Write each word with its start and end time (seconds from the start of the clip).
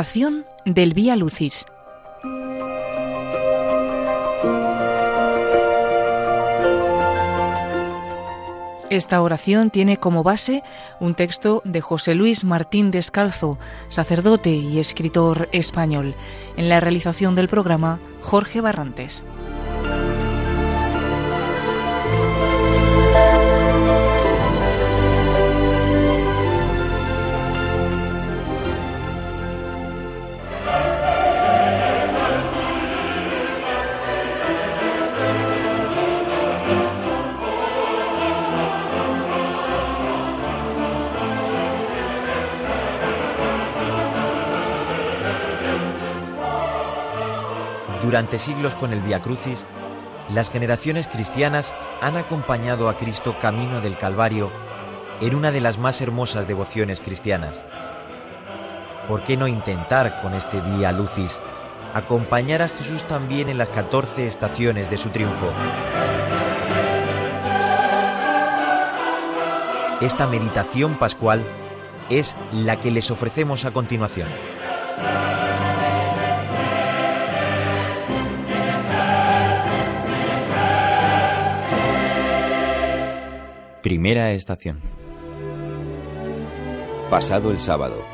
Oración 0.00 0.46
del 0.64 0.94
Vía 0.94 1.14
Lucis. 1.14 1.66
Esta 8.88 9.20
oración 9.20 9.68
tiene 9.68 9.98
como 9.98 10.22
base 10.22 10.62
un 11.00 11.14
texto 11.14 11.60
de 11.66 11.82
José 11.82 12.14
Luis 12.14 12.44
Martín 12.44 12.90
Descalzo, 12.90 13.58
sacerdote 13.90 14.48
y 14.48 14.78
escritor 14.78 15.50
español. 15.52 16.14
En 16.56 16.70
la 16.70 16.80
realización 16.80 17.34
del 17.34 17.48
programa, 17.48 18.00
Jorge 18.22 18.62
Barrantes. 18.62 19.22
Durante 48.10 48.38
siglos 48.38 48.74
con 48.74 48.92
el 48.92 49.02
Via 49.02 49.22
Crucis, 49.22 49.64
las 50.30 50.50
generaciones 50.50 51.06
cristianas 51.06 51.72
han 52.02 52.16
acompañado 52.16 52.88
a 52.88 52.96
Cristo 52.96 53.38
camino 53.38 53.80
del 53.80 53.96
Calvario 53.96 54.50
en 55.20 55.36
una 55.36 55.52
de 55.52 55.60
las 55.60 55.78
más 55.78 56.00
hermosas 56.00 56.48
devociones 56.48 57.00
cristianas. 57.00 57.62
¿Por 59.06 59.22
qué 59.22 59.36
no 59.36 59.46
intentar 59.46 60.20
con 60.22 60.34
este 60.34 60.60
Via 60.60 60.90
Lucis 60.90 61.40
acompañar 61.94 62.62
a 62.62 62.68
Jesús 62.68 63.04
también 63.04 63.48
en 63.48 63.58
las 63.58 63.70
14 63.70 64.26
estaciones 64.26 64.90
de 64.90 64.96
su 64.96 65.10
triunfo? 65.10 65.52
Esta 70.00 70.26
meditación 70.26 70.98
pascual 70.98 71.46
es 72.08 72.36
la 72.52 72.80
que 72.80 72.90
les 72.90 73.12
ofrecemos 73.12 73.64
a 73.66 73.70
continuación. 73.70 74.26
Primera 83.82 84.32
estación. 84.32 84.78
Pasado 87.08 87.50
el 87.50 87.60
sábado, 87.60 88.04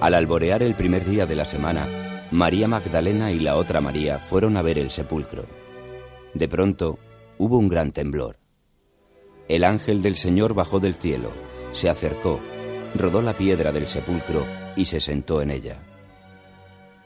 al 0.00 0.14
alborear 0.14 0.64
el 0.64 0.74
primer 0.74 1.04
día 1.04 1.26
de 1.26 1.36
la 1.36 1.44
semana, 1.44 2.26
María 2.32 2.66
Magdalena 2.66 3.30
y 3.30 3.38
la 3.38 3.54
otra 3.54 3.80
María 3.80 4.18
fueron 4.18 4.56
a 4.56 4.62
ver 4.62 4.78
el 4.80 4.90
sepulcro. 4.90 5.44
De 6.34 6.48
pronto 6.48 6.98
hubo 7.38 7.56
un 7.56 7.68
gran 7.68 7.92
temblor. 7.92 8.40
El 9.46 9.62
ángel 9.62 10.02
del 10.02 10.16
Señor 10.16 10.54
bajó 10.54 10.80
del 10.80 10.96
cielo, 10.96 11.30
se 11.70 11.88
acercó, 11.88 12.40
rodó 12.96 13.22
la 13.22 13.36
piedra 13.36 13.70
del 13.70 13.86
sepulcro 13.86 14.44
y 14.74 14.86
se 14.86 14.98
sentó 14.98 15.40
en 15.40 15.52
ella. 15.52 15.76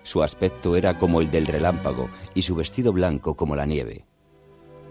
Su 0.05 0.23
aspecto 0.23 0.75
era 0.75 0.99
como 0.99 1.21
el 1.21 1.31
del 1.31 1.47
relámpago 1.47 2.09
y 2.33 2.43
su 2.43 2.55
vestido 2.55 2.95
blanco 2.95 3.37
como 3.37 3.57
la 3.57 3.67
nieve. 3.67 4.07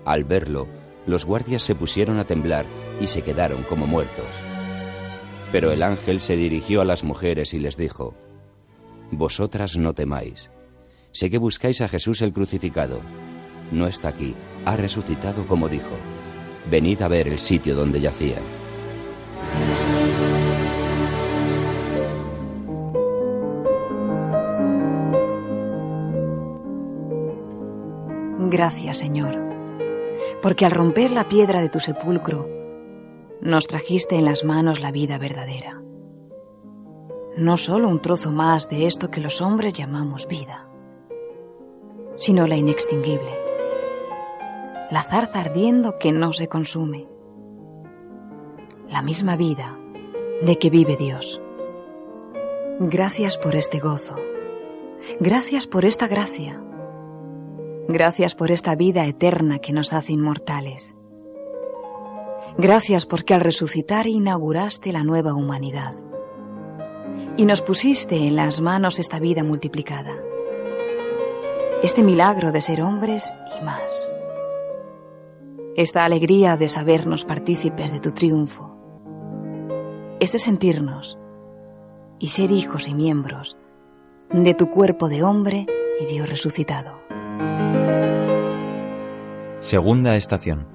Al 0.06 0.26
verlo, 0.26 0.68
los 1.08 1.26
guardias 1.26 1.62
se 1.64 1.76
pusieron 1.76 2.20
a 2.20 2.26
temblar 2.26 2.66
y 3.00 3.08
se 3.08 3.22
quedaron 3.22 3.64
como 3.64 3.88
muertos. 3.88 4.26
Pero 5.52 5.72
el 5.72 5.84
ángel 5.84 6.20
se 6.20 6.36
dirigió 6.36 6.82
a 6.82 6.86
las 6.86 7.04
mujeres 7.04 7.54
y 7.54 7.60
les 7.60 7.78
dijo, 7.78 8.16
Vosotras 9.12 9.78
no 9.78 9.94
temáis. 9.94 10.52
Sé 11.12 11.30
que 11.30 11.38
buscáis 11.38 11.82
a 11.82 11.88
Jesús 11.88 12.22
el 12.22 12.34
crucificado. 12.34 13.02
No 13.72 13.88
está 13.88 14.10
aquí, 14.10 14.36
ha 14.66 14.76
resucitado 14.76 15.48
como 15.48 15.70
dijo. 15.70 15.96
Venid 16.70 17.02
a 17.02 17.08
ver 17.08 17.28
el 17.28 17.40
sitio 17.40 17.76
donde 17.76 18.02
yacía. 18.02 18.40
Gracias, 28.50 28.98
Señor 28.98 29.45
porque 30.46 30.64
al 30.64 30.70
romper 30.74 31.12
la 31.12 31.28
piedra 31.28 31.60
de 31.60 31.70
tu 31.70 31.80
sepulcro, 31.80 32.48
nos 33.42 33.66
trajiste 33.66 34.16
en 34.16 34.26
las 34.26 34.44
manos 34.44 34.80
la 34.80 34.92
vida 34.92 35.18
verdadera. 35.18 35.82
No 37.36 37.58
solo 37.58 37.90
un 37.90 38.00
trozo 38.00 38.32
más 38.32 38.70
de 38.70 38.86
esto 38.86 39.10
que 39.10 39.22
los 39.22 39.42
hombres 39.42 39.74
llamamos 39.74 40.28
vida, 40.28 40.70
sino 42.18 42.46
la 42.46 42.58
inextinguible, 42.58 43.34
la 44.92 45.02
zarza 45.02 45.40
ardiendo 45.40 45.98
que 45.98 46.12
no 46.12 46.32
se 46.32 46.48
consume, 46.48 47.08
la 48.88 49.02
misma 49.02 49.38
vida 49.38 49.80
de 50.44 50.60
que 50.60 50.70
vive 50.70 50.96
Dios. 50.96 51.42
Gracias 52.80 53.40
por 53.40 53.56
este 53.56 53.80
gozo, 53.80 54.16
gracias 55.20 55.66
por 55.66 55.86
esta 55.86 56.08
gracia 56.08 56.62
Gracias 57.88 58.34
por 58.34 58.50
esta 58.50 58.76
vida 58.76 59.06
eterna 59.06 59.60
que 59.60 59.72
nos 59.72 59.94
hace 59.94 60.14
inmortales. 60.14 60.96
Gracias 62.58 63.06
porque 63.06 63.36
al 63.36 63.42
resucitar 63.42 64.08
inauguraste 64.08 64.92
la 64.92 65.04
nueva 65.04 65.36
humanidad 65.36 65.94
y 67.38 67.46
nos 67.46 67.62
pusiste 67.62 68.16
en 68.16 68.36
las 68.36 68.60
manos 68.60 68.98
esta 68.98 69.20
vida 69.20 69.44
multiplicada, 69.44 70.16
este 71.84 72.02
milagro 72.02 72.52
de 72.52 72.62
ser 72.62 72.82
hombres 72.82 73.36
y 73.60 73.64
más, 73.64 74.14
esta 75.76 76.06
alegría 76.06 76.58
de 76.58 76.70
sabernos 76.70 77.24
partícipes 77.24 77.92
de 77.92 78.00
tu 78.00 78.14
triunfo, 78.14 78.76
este 80.20 80.40
sentirnos 80.40 81.20
y 82.18 82.30
ser 82.30 82.52
hijos 82.52 82.88
y 82.88 82.96
miembros 82.96 83.58
de 84.32 84.56
tu 84.56 84.72
cuerpo 84.72 85.08
de 85.08 85.22
hombre 85.22 85.68
y 86.00 86.06
Dios 86.06 86.28
resucitado. 86.28 87.05
Segunda 89.66 90.16
estación. 90.16 90.68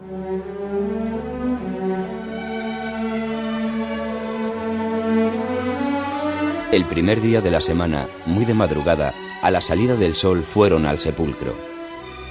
El 6.72 6.84
primer 6.86 7.20
día 7.20 7.40
de 7.40 7.52
la 7.52 7.60
semana, 7.60 8.08
muy 8.26 8.44
de 8.44 8.54
madrugada, 8.54 9.14
a 9.42 9.52
la 9.52 9.60
salida 9.60 9.94
del 9.94 10.16
sol 10.16 10.42
fueron 10.42 10.86
al 10.86 10.98
sepulcro. 10.98 11.54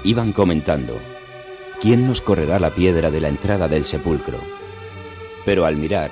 Iban 0.03 0.33
comentando, 0.33 0.99
¿quién 1.79 2.05
nos 2.05 2.19
correrá 2.19 2.59
la 2.59 2.71
piedra 2.71 3.09
de 3.09 3.21
la 3.21 3.29
entrada 3.29 3.69
del 3.69 3.85
sepulcro? 3.85 4.39
Pero 5.45 5.65
al 5.65 5.77
mirar, 5.77 6.11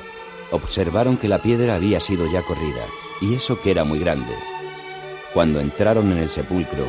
observaron 0.52 1.18
que 1.18 1.28
la 1.28 1.40
piedra 1.40 1.76
había 1.76 2.00
sido 2.00 2.26
ya 2.32 2.42
corrida, 2.42 2.86
y 3.20 3.36
eso 3.36 3.60
que 3.60 3.72
era 3.72 3.84
muy 3.84 4.00
grande. 4.00 4.34
Cuando 5.34 5.60
entraron 5.60 6.10
en 6.14 6.20
el 6.20 6.30
sepulcro, 6.30 6.88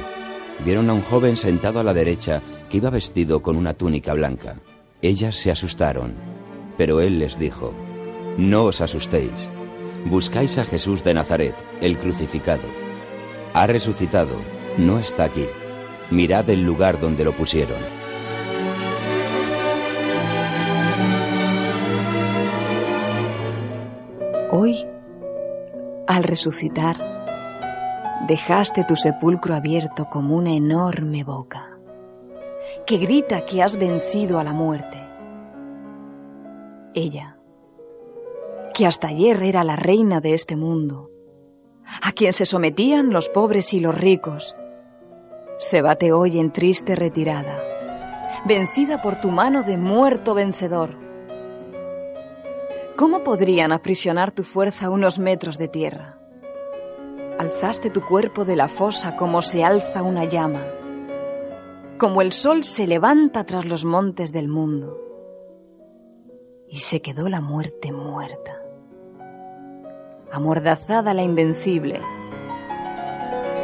vieron 0.64 0.90
a 0.90 0.92
un 0.92 1.00
joven 1.00 1.36
sentado 1.36 1.80
a 1.80 1.84
la 1.84 1.94
derecha 1.94 2.42
que 2.68 2.78
iba 2.78 2.90
vestido 2.90 3.42
con 3.42 3.56
una 3.56 3.74
túnica 3.74 4.14
blanca. 4.14 4.56
Ellas 5.02 5.36
se 5.36 5.50
asustaron, 5.50 6.14
pero 6.76 7.00
él 7.00 7.18
les 7.18 7.38
dijo, 7.38 7.72
No 8.36 8.64
os 8.64 8.80
asustéis, 8.80 9.50
buscáis 10.06 10.58
a 10.58 10.64
Jesús 10.64 11.04
de 11.04 11.14
Nazaret, 11.14 11.54
el 11.80 11.98
crucificado. 11.98 12.68
Ha 13.54 13.66
resucitado, 13.66 14.36
no 14.76 14.98
está 14.98 15.24
aquí. 15.24 15.46
Mirad 16.10 16.48
el 16.50 16.64
lugar 16.64 17.00
donde 17.00 17.24
lo 17.24 17.34
pusieron. 17.34 17.78
Hoy, 24.50 24.86
al 26.06 26.24
resucitar, 26.24 27.17
dejaste 28.26 28.84
tu 28.84 28.96
sepulcro 28.96 29.54
abierto 29.54 30.08
como 30.10 30.36
una 30.36 30.50
enorme 30.50 31.24
boca, 31.24 31.78
que 32.86 32.96
grita 32.98 33.44
que 33.44 33.62
has 33.62 33.78
vencido 33.78 34.38
a 34.38 34.44
la 34.44 34.52
muerte. 34.52 34.98
Ella, 36.94 37.38
que 38.74 38.86
hasta 38.86 39.08
ayer 39.08 39.42
era 39.42 39.62
la 39.62 39.76
reina 39.76 40.20
de 40.20 40.34
este 40.34 40.56
mundo, 40.56 41.10
a 42.02 42.12
quien 42.12 42.32
se 42.32 42.44
sometían 42.44 43.12
los 43.12 43.28
pobres 43.28 43.72
y 43.72 43.80
los 43.80 43.94
ricos, 43.94 44.56
se 45.58 45.80
bate 45.82 46.12
hoy 46.12 46.38
en 46.38 46.52
triste 46.52 46.96
retirada, 46.96 47.62
vencida 48.46 49.00
por 49.00 49.16
tu 49.20 49.30
mano 49.30 49.62
de 49.62 49.76
muerto 49.76 50.34
vencedor. 50.34 50.96
¿Cómo 52.96 53.22
podrían 53.22 53.72
aprisionar 53.72 54.32
tu 54.32 54.42
fuerza 54.42 54.90
unos 54.90 55.18
metros 55.18 55.56
de 55.56 55.68
tierra? 55.68 56.17
Alzaste 57.38 57.90
tu 57.90 58.04
cuerpo 58.04 58.44
de 58.44 58.56
la 58.56 58.68
fosa 58.68 59.16
como 59.16 59.42
se 59.42 59.64
alza 59.64 60.02
una 60.02 60.24
llama, 60.24 60.66
como 61.96 62.20
el 62.20 62.32
sol 62.32 62.64
se 62.64 62.86
levanta 62.86 63.44
tras 63.44 63.64
los 63.64 63.84
montes 63.84 64.32
del 64.32 64.48
mundo. 64.48 65.00
Y 66.68 66.78
se 66.78 67.00
quedó 67.00 67.28
la 67.28 67.40
muerte 67.40 67.92
muerta, 67.92 68.60
amordazada 70.32 71.14
la 71.14 71.22
invencible, 71.22 72.00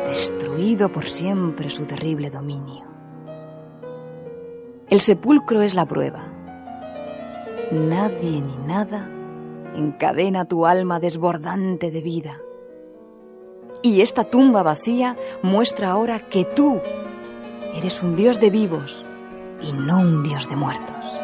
destruido 0.06 0.90
por 0.90 1.06
siempre 1.06 1.68
su 1.68 1.84
terrible 1.84 2.30
dominio. 2.30 2.84
El 4.88 5.00
sepulcro 5.00 5.62
es 5.62 5.74
la 5.74 5.86
prueba. 5.86 6.26
Nadie 7.72 8.40
ni 8.40 8.56
nada 8.66 9.10
encadena 9.74 10.44
tu 10.44 10.66
alma 10.66 11.00
desbordante 11.00 11.90
de 11.90 12.00
vida. 12.00 12.43
Y 13.84 14.00
esta 14.00 14.24
tumba 14.24 14.62
vacía 14.62 15.14
muestra 15.42 15.90
ahora 15.90 16.18
que 16.18 16.46
tú 16.46 16.80
eres 17.74 18.02
un 18.02 18.16
Dios 18.16 18.40
de 18.40 18.48
vivos 18.48 19.04
y 19.60 19.74
no 19.74 20.00
un 20.00 20.22
Dios 20.22 20.48
de 20.48 20.56
muertos. 20.56 21.23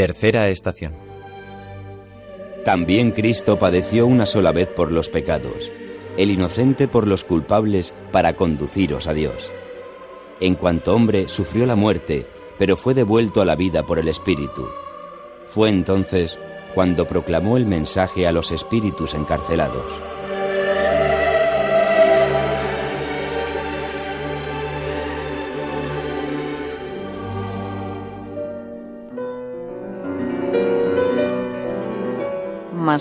Tercera 0.00 0.48
estación. 0.48 0.94
También 2.64 3.10
Cristo 3.10 3.58
padeció 3.58 4.06
una 4.06 4.24
sola 4.24 4.50
vez 4.50 4.66
por 4.66 4.92
los 4.92 5.10
pecados, 5.10 5.70
el 6.16 6.30
inocente 6.30 6.88
por 6.88 7.06
los 7.06 7.22
culpables 7.22 7.92
para 8.10 8.34
conduciros 8.34 9.06
a 9.08 9.12
Dios. 9.12 9.52
En 10.40 10.54
cuanto 10.54 10.94
hombre 10.94 11.28
sufrió 11.28 11.66
la 11.66 11.76
muerte, 11.76 12.26
pero 12.58 12.78
fue 12.78 12.94
devuelto 12.94 13.42
a 13.42 13.44
la 13.44 13.56
vida 13.56 13.84
por 13.84 13.98
el 13.98 14.08
Espíritu. 14.08 14.70
Fue 15.48 15.68
entonces 15.68 16.38
cuando 16.74 17.06
proclamó 17.06 17.58
el 17.58 17.66
mensaje 17.66 18.26
a 18.26 18.32
los 18.32 18.52
espíritus 18.52 19.12
encarcelados. 19.12 19.92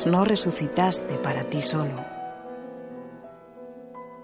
No 0.06 0.26
resucitaste 0.26 1.16
para 1.16 1.44
ti 1.44 1.62
solo. 1.62 2.06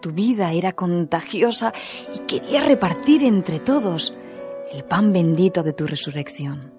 Tu 0.02 0.12
vida 0.12 0.52
era 0.52 0.74
contagiosa 0.74 1.74
y 2.14 2.20
quería 2.26 2.62
repartir 2.62 3.24
entre 3.24 3.60
todos 3.60 4.14
el 4.72 4.84
pan 4.84 5.12
bendito 5.12 5.64
de 5.64 5.74
tu 5.74 5.88
resurrección. 5.88 6.74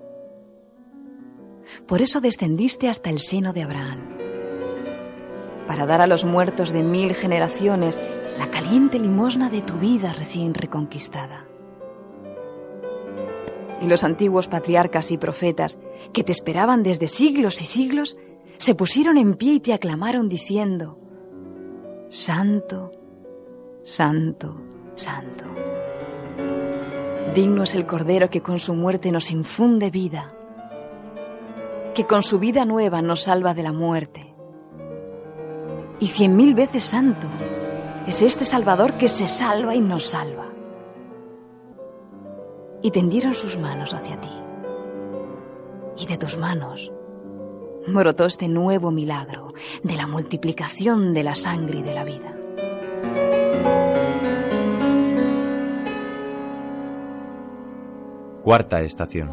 Por 1.87 2.03
eso 2.03 2.21
descendiste 2.21 2.88
hasta 2.88 3.11
el 3.11 3.21
seno 3.21 3.53
de 3.53 3.62
Abraham, 3.62 4.17
para 5.67 5.87
dar 5.87 6.00
a 6.00 6.06
los 6.06 6.25
muertos 6.25 6.71
de 6.71 6.82
mil 6.82 7.15
generaciones 7.15 7.99
la 8.39 8.50
caliente 8.50 8.99
limosna 8.99 9.50
de 9.50 9.62
tu 9.62 9.75
vida 9.75 10.12
recién 10.12 10.55
reconquistada. 10.55 11.47
Y 13.81 13.87
los 13.87 14.05
antiguos 14.05 14.49
patriarcas 14.49 15.11
y 15.11 15.19
profetas 15.19 15.79
que 16.12 16.23
te 16.23 16.32
esperaban 16.32 16.82
desde 16.82 17.09
siglos 17.09 17.61
y 17.61 17.65
siglos 17.65 18.17
se 18.58 18.75
pusieron 18.75 19.19
en 19.19 19.35
pie 19.35 19.55
y 19.55 19.61
te 19.61 19.75
aclamaron 19.75 20.29
diciendo, 20.29 20.99
Santo, 22.08 22.93
Santo, 23.82 24.56
Santo. 24.94 25.44
Digno 27.35 27.64
es 27.64 27.75
el 27.75 27.87
Cordero 27.87 28.31
que 28.31 28.41
con 28.41 28.58
su 28.58 28.75
muerte 28.75 29.12
nos 29.12 29.31
infunde 29.31 29.91
vida, 29.91 30.32
que 31.94 32.06
con 32.06 32.22
su 32.22 32.39
vida 32.39 32.65
nueva 32.65 33.03
nos 33.03 33.25
salva 33.25 33.53
de 33.53 33.63
la 33.63 33.72
muerte. 33.72 34.34
Y 35.98 36.06
cien 36.06 36.36
mil 36.36 36.55
veces 36.55 36.84
santo 36.84 37.27
es 38.06 38.22
este 38.22 38.44
Salvador 38.44 38.94
que 38.94 39.08
se 39.08 39.27
salva 39.27 39.75
y 39.75 39.81
nos 39.81 40.06
salva. 40.06 40.46
Y 42.82 42.91
tendieron 42.91 43.34
sus 43.34 43.58
manos 43.58 43.94
hacia 43.94 44.20
ti. 44.20 44.31
Y 45.98 46.06
de 46.06 46.19
tus 46.19 46.36
manos 46.36 46.93
brotó 47.88 48.26
este 48.26 48.48
nuevo 48.48 48.90
milagro 48.90 49.55
de 49.82 49.96
la 49.96 50.06
multiplicación 50.06 51.14
de 51.14 51.22
la 51.24 51.34
sangre 51.34 51.78
y 51.78 51.82
de 51.82 51.94
la 51.94 52.05
vida. 52.05 52.32
Cuarta 58.43 58.81
estación. 58.82 59.31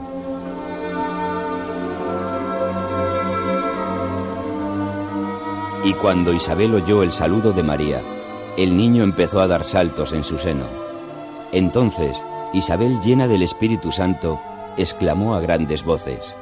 Y 5.83 5.93
cuando 5.93 6.33
Isabel 6.33 6.73
oyó 6.75 7.03
el 7.03 7.11
saludo 7.11 7.51
de 7.51 7.61
María, 7.61 8.01
el 8.57 8.77
niño 8.77 9.03
empezó 9.03 9.41
a 9.41 9.47
dar 9.47 9.65
saltos 9.65 10.13
en 10.13 10.23
su 10.23 10.37
seno. 10.37 10.65
Entonces, 11.51 12.23
Isabel, 12.53 13.01
llena 13.01 13.27
del 13.27 13.43
Espíritu 13.43 13.91
Santo, 13.91 14.39
exclamó 14.77 15.35
a 15.35 15.41
grandes 15.41 15.83
voces, 15.83 16.35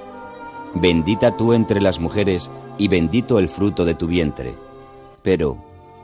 Bendita 0.74 1.36
tú 1.36 1.54
entre 1.54 1.82
las 1.82 2.00
mujeres 2.00 2.50
y 2.78 2.88
bendito 2.88 3.40
el 3.40 3.50
fruto 3.50 3.84
de 3.84 3.94
tu 3.94 4.08
vientre. 4.08 4.56
Pero, 5.22 5.58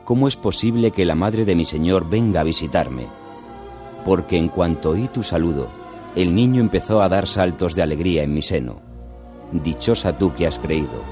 ¿cómo 0.04 0.28
es 0.28 0.36
posible 0.36 0.90
que 0.90 1.06
la 1.06 1.14
madre 1.14 1.44
de 1.44 1.54
mi 1.54 1.64
Señor 1.64 2.08
venga 2.08 2.40
a 2.40 2.44
visitarme? 2.44 3.06
Porque 4.04 4.36
en 4.36 4.48
cuanto 4.48 4.90
oí 4.90 5.08
tu 5.08 5.22
saludo, 5.22 5.68
el 6.14 6.34
niño 6.34 6.60
empezó 6.60 7.00
a 7.00 7.08
dar 7.08 7.26
saltos 7.26 7.74
de 7.74 7.82
alegría 7.82 8.22
en 8.22 8.34
mi 8.34 8.42
seno. 8.42 8.80
Dichosa 9.52 10.18
tú 10.18 10.34
que 10.34 10.46
has 10.46 10.58
creído, 10.58 11.02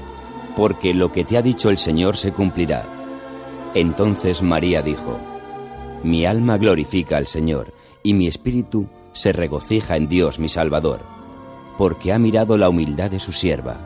porque 0.55 0.93
lo 0.93 1.11
que 1.11 1.25
te 1.25 1.37
ha 1.37 1.41
dicho 1.41 1.71
el 1.71 1.79
Señor 1.79 2.15
se 2.15 2.31
cumplirá. 2.31 2.85
Entonces 3.73 4.43
María 4.43 4.83
dijo, 4.83 5.17
Mi 6.03 6.27
alma 6.27 6.57
glorifica 6.59 7.17
al 7.17 7.25
Señor, 7.25 7.73
y 8.03 8.13
mi 8.13 8.27
espíritu 8.27 8.85
se 9.13 9.33
regocija 9.33 9.97
en 9.97 10.07
Dios 10.07 10.37
mi 10.37 10.47
Salvador 10.47 11.16
porque 11.77 12.11
ha 12.11 12.19
mirado 12.19 12.57
la 12.57 12.69
humildad 12.69 13.11
de 13.11 13.19
su 13.19 13.31
sierva. 13.31 13.77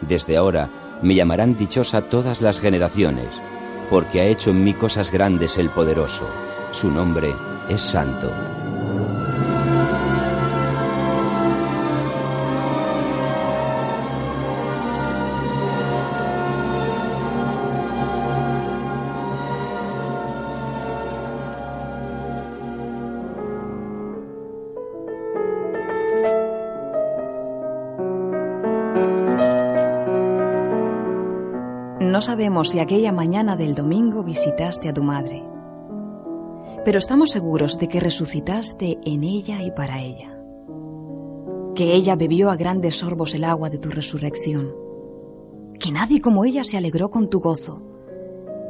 Desde 0.00 0.36
ahora 0.36 0.68
me 1.02 1.14
llamarán 1.14 1.56
dichosa 1.56 2.02
todas 2.02 2.40
las 2.42 2.60
generaciones, 2.60 3.28
porque 3.90 4.20
ha 4.20 4.24
hecho 4.24 4.50
en 4.50 4.64
mí 4.64 4.74
cosas 4.74 5.10
grandes 5.10 5.58
el 5.58 5.70
poderoso. 5.70 6.26
Su 6.72 6.90
nombre 6.90 7.32
es 7.68 7.80
santo. 7.80 8.30
Sabemos 32.26 32.70
si 32.70 32.80
aquella 32.80 33.12
mañana 33.12 33.56
del 33.56 33.76
domingo 33.76 34.24
visitaste 34.24 34.88
a 34.88 34.92
tu 34.92 35.04
madre, 35.04 35.44
pero 36.84 36.98
estamos 36.98 37.30
seguros 37.30 37.78
de 37.78 37.86
que 37.86 38.00
resucitaste 38.00 38.98
en 39.04 39.22
ella 39.22 39.62
y 39.62 39.70
para 39.70 40.02
ella, 40.02 40.36
que 41.76 41.94
ella 41.94 42.16
bebió 42.16 42.50
a 42.50 42.56
grandes 42.56 42.96
sorbos 42.96 43.32
el 43.34 43.44
agua 43.44 43.70
de 43.70 43.78
tu 43.78 43.90
resurrección, 43.90 44.74
que 45.78 45.92
nadie 45.92 46.20
como 46.20 46.44
ella 46.44 46.64
se 46.64 46.76
alegró 46.76 47.10
con 47.10 47.30
tu 47.30 47.38
gozo. 47.38 47.82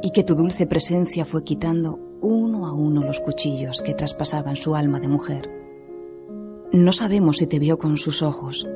Y 0.03 0.11
que 0.11 0.23
tu 0.23 0.35
dulce 0.35 0.67
presencia 0.67 1.25
fue 1.25 1.43
quitando 1.43 1.97
uno 2.21 2.67
a 2.67 2.73
uno 2.73 3.01
los 3.01 3.19
cuchillos 3.19 3.81
que 3.81 3.95
traspasaban 3.95 4.55
su 4.55 4.75
alma 4.75 4.99
de 4.99 5.07
mujer. 5.07 5.49
No 6.71 6.91
sabemos 6.91 7.37
si 7.37 7.47
te 7.47 7.57
vio 7.57 7.79
con 7.79 7.97
sus 7.97 8.21
ojos, 8.21 8.69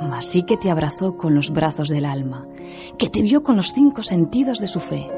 mas 0.00 0.26
sí 0.26 0.42
que 0.42 0.56
te 0.56 0.70
abrazó 0.70 1.16
con 1.16 1.34
los 1.34 1.50
brazos 1.50 1.88
del 1.88 2.04
alma, 2.04 2.46
que 2.98 3.08
te 3.08 3.22
vio 3.22 3.42
con 3.42 3.56
los 3.56 3.72
cinco 3.72 4.02
sentidos 4.02 4.58
de 4.58 4.68
su 4.68 4.80
fe. 4.80 5.10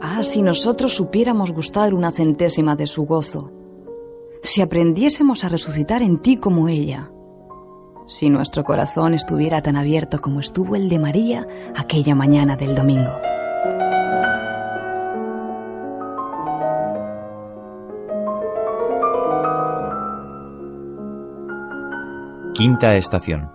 Ah, 0.00 0.22
si 0.22 0.42
nosotros 0.42 0.94
supiéramos 0.94 1.52
gustar 1.52 1.94
una 1.94 2.10
centésima 2.10 2.76
de 2.76 2.86
su 2.86 3.04
gozo, 3.06 3.52
si 4.42 4.62
aprendiésemos 4.62 5.44
a 5.44 5.48
resucitar 5.48 6.02
en 6.02 6.18
ti 6.18 6.36
como 6.36 6.68
ella, 6.68 7.10
si 8.06 8.30
nuestro 8.30 8.64
corazón 8.64 9.14
estuviera 9.14 9.62
tan 9.62 9.76
abierto 9.76 10.20
como 10.20 10.40
estuvo 10.40 10.76
el 10.76 10.88
de 10.88 10.98
María 10.98 11.46
aquella 11.74 12.14
mañana 12.14 12.56
del 12.56 12.74
domingo. 12.74 13.12
Quinta 22.56 22.96
estación. 22.96 23.50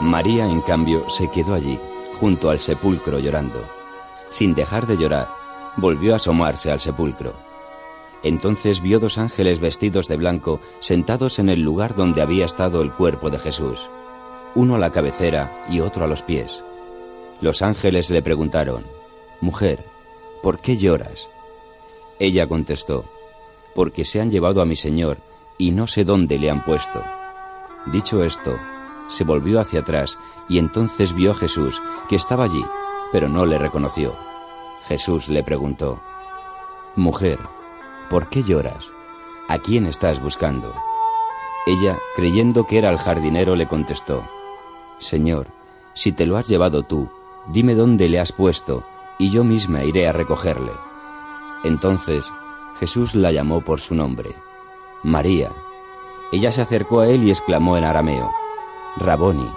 María, 0.00 0.46
en 0.46 0.60
cambio, 0.62 1.08
se 1.08 1.30
quedó 1.30 1.54
allí, 1.54 1.78
junto 2.18 2.50
al 2.50 2.58
sepulcro 2.58 3.20
llorando. 3.20 3.64
Sin 4.30 4.56
dejar 4.56 4.88
de 4.88 4.96
llorar, 4.96 5.28
volvió 5.76 6.14
a 6.14 6.16
asomarse 6.16 6.72
al 6.72 6.80
sepulcro. 6.80 7.32
Entonces 8.24 8.82
vio 8.82 8.98
dos 8.98 9.18
ángeles 9.18 9.60
vestidos 9.60 10.08
de 10.08 10.16
blanco 10.16 10.58
sentados 10.80 11.38
en 11.38 11.48
el 11.48 11.60
lugar 11.60 11.94
donde 11.94 12.22
había 12.22 12.44
estado 12.44 12.82
el 12.82 12.90
cuerpo 12.90 13.30
de 13.30 13.38
Jesús, 13.38 13.88
uno 14.56 14.74
a 14.74 14.78
la 14.80 14.90
cabecera 14.90 15.64
y 15.70 15.78
otro 15.78 16.04
a 16.04 16.08
los 16.08 16.22
pies. 16.22 16.64
Los 17.40 17.62
ángeles 17.62 18.10
le 18.10 18.20
preguntaron, 18.20 18.84
Mujer, 19.40 19.84
¿por 20.42 20.58
qué 20.58 20.76
lloras? 20.76 21.28
Ella 22.22 22.46
contestó, 22.46 23.04
porque 23.74 24.04
se 24.04 24.20
han 24.20 24.30
llevado 24.30 24.62
a 24.62 24.64
mi 24.64 24.76
señor 24.76 25.18
y 25.58 25.72
no 25.72 25.88
sé 25.88 26.04
dónde 26.04 26.38
le 26.38 26.50
han 26.50 26.64
puesto. 26.64 27.02
Dicho 27.86 28.22
esto, 28.22 28.56
se 29.08 29.24
volvió 29.24 29.58
hacia 29.58 29.80
atrás 29.80 30.20
y 30.48 30.58
entonces 30.58 31.14
vio 31.14 31.32
a 31.32 31.34
Jesús, 31.34 31.82
que 32.08 32.14
estaba 32.14 32.44
allí, 32.44 32.64
pero 33.10 33.28
no 33.28 33.44
le 33.44 33.58
reconoció. 33.58 34.14
Jesús 34.86 35.28
le 35.28 35.42
preguntó, 35.42 36.00
Mujer, 36.94 37.40
¿por 38.08 38.28
qué 38.28 38.44
lloras? 38.44 38.92
¿A 39.48 39.58
quién 39.58 39.86
estás 39.86 40.22
buscando? 40.22 40.72
Ella, 41.66 41.98
creyendo 42.14 42.68
que 42.68 42.78
era 42.78 42.90
el 42.90 42.98
jardinero, 42.98 43.56
le 43.56 43.66
contestó, 43.66 44.22
Señor, 45.00 45.48
si 45.94 46.12
te 46.12 46.24
lo 46.24 46.36
has 46.36 46.46
llevado 46.46 46.84
tú, 46.84 47.08
dime 47.48 47.74
dónde 47.74 48.08
le 48.08 48.20
has 48.20 48.30
puesto, 48.30 48.84
y 49.18 49.30
yo 49.30 49.42
misma 49.42 49.82
iré 49.82 50.06
a 50.06 50.12
recogerle. 50.12 50.70
Entonces 51.64 52.32
Jesús 52.78 53.14
la 53.14 53.30
llamó 53.30 53.60
por 53.60 53.80
su 53.80 53.94
nombre, 53.94 54.34
María. 55.02 55.50
Ella 56.32 56.50
se 56.50 56.62
acercó 56.62 57.00
a 57.00 57.08
él 57.08 57.24
y 57.24 57.30
exclamó 57.30 57.76
en 57.76 57.84
arameo, 57.84 58.32
Raboni, 58.96 59.48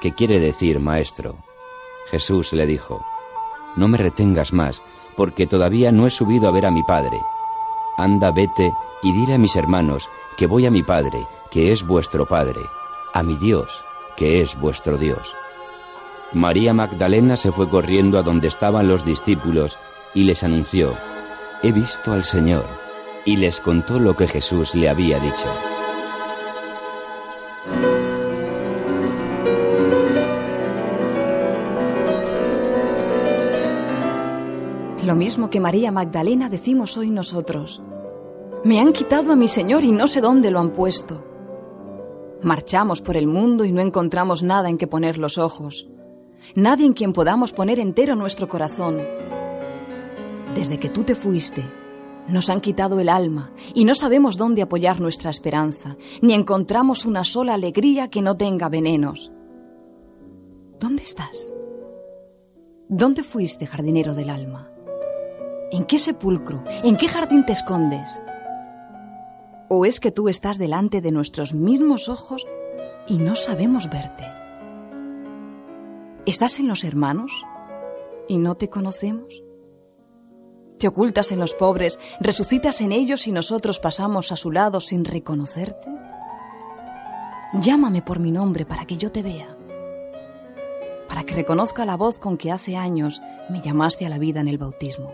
que 0.00 0.14
quiere 0.14 0.40
decir 0.40 0.80
maestro. 0.80 1.36
Jesús 2.10 2.52
le 2.52 2.66
dijo, 2.66 3.04
No 3.76 3.88
me 3.88 3.98
retengas 3.98 4.52
más, 4.52 4.82
porque 5.16 5.46
todavía 5.46 5.92
no 5.92 6.06
he 6.06 6.10
subido 6.10 6.48
a 6.48 6.52
ver 6.52 6.66
a 6.66 6.70
mi 6.70 6.82
Padre. 6.82 7.18
Anda, 7.96 8.30
vete 8.30 8.72
y 9.02 9.12
dile 9.12 9.34
a 9.34 9.38
mis 9.38 9.56
hermanos 9.56 10.08
que 10.36 10.46
voy 10.46 10.66
a 10.66 10.70
mi 10.70 10.82
Padre, 10.82 11.26
que 11.50 11.72
es 11.72 11.86
vuestro 11.86 12.26
Padre, 12.26 12.60
a 13.14 13.22
mi 13.22 13.36
Dios, 13.36 13.82
que 14.16 14.42
es 14.42 14.58
vuestro 14.60 14.98
Dios. 14.98 15.34
María 16.32 16.74
Magdalena 16.74 17.36
se 17.36 17.52
fue 17.52 17.68
corriendo 17.68 18.18
a 18.18 18.22
donde 18.22 18.48
estaban 18.48 18.88
los 18.88 19.04
discípulos 19.04 19.78
y 20.14 20.24
les 20.24 20.42
anunció, 20.42 20.94
He 21.62 21.72
visto 21.72 22.12
al 22.12 22.22
Señor, 22.22 22.66
y 23.24 23.36
les 23.36 23.60
contó 23.60 23.98
lo 23.98 24.14
que 24.14 24.28
Jesús 24.28 24.74
le 24.74 24.90
había 24.90 25.18
dicho. 25.18 25.46
Lo 35.06 35.14
mismo 35.14 35.48
que 35.48 35.60
María 35.60 35.90
Magdalena 35.90 36.50
decimos 36.50 36.96
hoy 36.98 37.10
nosotros. 37.10 37.82
Me 38.62 38.80
han 38.80 38.92
quitado 38.92 39.32
a 39.32 39.36
mi 39.36 39.48
Señor 39.48 39.82
y 39.82 39.92
no 39.92 40.08
sé 40.08 40.20
dónde 40.20 40.50
lo 40.50 40.58
han 40.58 40.70
puesto. 40.70 41.24
Marchamos 42.42 43.00
por 43.00 43.16
el 43.16 43.26
mundo 43.26 43.64
y 43.64 43.72
no 43.72 43.80
encontramos 43.80 44.42
nada 44.42 44.68
en 44.68 44.76
que 44.76 44.86
poner 44.86 45.16
los 45.16 45.38
ojos, 45.38 45.88
nadie 46.54 46.84
en 46.84 46.92
quien 46.92 47.14
podamos 47.14 47.52
poner 47.52 47.78
entero 47.80 48.14
nuestro 48.14 48.46
corazón. 48.46 49.00
Desde 50.56 50.78
que 50.78 50.88
tú 50.88 51.04
te 51.04 51.14
fuiste, 51.14 51.62
nos 52.28 52.48
han 52.48 52.62
quitado 52.62 52.98
el 52.98 53.10
alma 53.10 53.52
y 53.74 53.84
no 53.84 53.94
sabemos 53.94 54.38
dónde 54.38 54.62
apoyar 54.62 55.02
nuestra 55.02 55.28
esperanza, 55.28 55.98
ni 56.22 56.32
encontramos 56.32 57.04
una 57.04 57.24
sola 57.24 57.52
alegría 57.52 58.08
que 58.08 58.22
no 58.22 58.38
tenga 58.38 58.70
venenos. 58.70 59.30
¿Dónde 60.80 61.02
estás? 61.02 61.52
¿Dónde 62.88 63.22
fuiste, 63.22 63.66
jardinero 63.66 64.14
del 64.14 64.30
alma? 64.30 64.70
¿En 65.70 65.84
qué 65.84 65.98
sepulcro? 65.98 66.64
¿En 66.82 66.96
qué 66.96 67.06
jardín 67.06 67.44
te 67.44 67.52
escondes? 67.52 68.22
¿O 69.68 69.84
es 69.84 70.00
que 70.00 70.10
tú 70.10 70.30
estás 70.30 70.56
delante 70.56 71.02
de 71.02 71.12
nuestros 71.12 71.52
mismos 71.52 72.08
ojos 72.08 72.46
y 73.06 73.18
no 73.18 73.34
sabemos 73.34 73.90
verte? 73.90 74.24
¿Estás 76.24 76.58
en 76.60 76.68
los 76.68 76.82
hermanos 76.82 77.44
y 78.26 78.38
no 78.38 78.54
te 78.54 78.70
conocemos? 78.70 79.45
¿Te 80.78 80.88
ocultas 80.88 81.32
en 81.32 81.40
los 81.40 81.54
pobres, 81.54 82.00
resucitas 82.20 82.80
en 82.80 82.92
ellos 82.92 83.26
y 83.26 83.32
nosotros 83.32 83.78
pasamos 83.78 84.32
a 84.32 84.36
su 84.36 84.50
lado 84.50 84.80
sin 84.80 85.04
reconocerte? 85.04 85.88
Llámame 87.54 88.02
por 88.02 88.18
mi 88.18 88.30
nombre 88.30 88.66
para 88.66 88.84
que 88.84 88.96
yo 88.96 89.10
te 89.10 89.22
vea, 89.22 89.56
para 91.08 91.24
que 91.24 91.34
reconozca 91.34 91.86
la 91.86 91.96
voz 91.96 92.18
con 92.18 92.36
que 92.36 92.52
hace 92.52 92.76
años 92.76 93.22
me 93.48 93.60
llamaste 93.60 94.04
a 94.04 94.10
la 94.10 94.18
vida 94.18 94.40
en 94.40 94.48
el 94.48 94.58
bautismo 94.58 95.12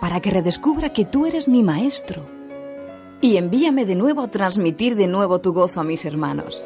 para 0.00 0.20
que 0.20 0.30
redescubra 0.30 0.92
que 0.92 1.04
tú 1.04 1.26
eres 1.26 1.48
mi 1.48 1.62
maestro. 1.62 2.26
Y 3.20 3.38
envíame 3.38 3.86
de 3.86 3.96
nuevo 3.96 4.22
a 4.22 4.30
transmitir 4.30 4.94
de 4.94 5.08
nuevo 5.08 5.40
tu 5.40 5.52
gozo 5.52 5.80
a 5.80 5.84
mis 5.84 6.04
hermanos. 6.04 6.64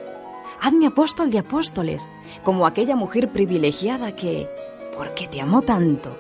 Hazme 0.61 0.87
apóstol 0.87 1.31
de 1.31 1.39
apóstoles, 1.39 2.07
como 2.45 2.67
aquella 2.67 2.97
mujer 2.97 3.31
privilegiada 3.33 4.15
que, 4.15 4.49
porque 4.97 5.27
te 5.27 5.41
amó 5.41 5.63
tanto, 5.63 6.19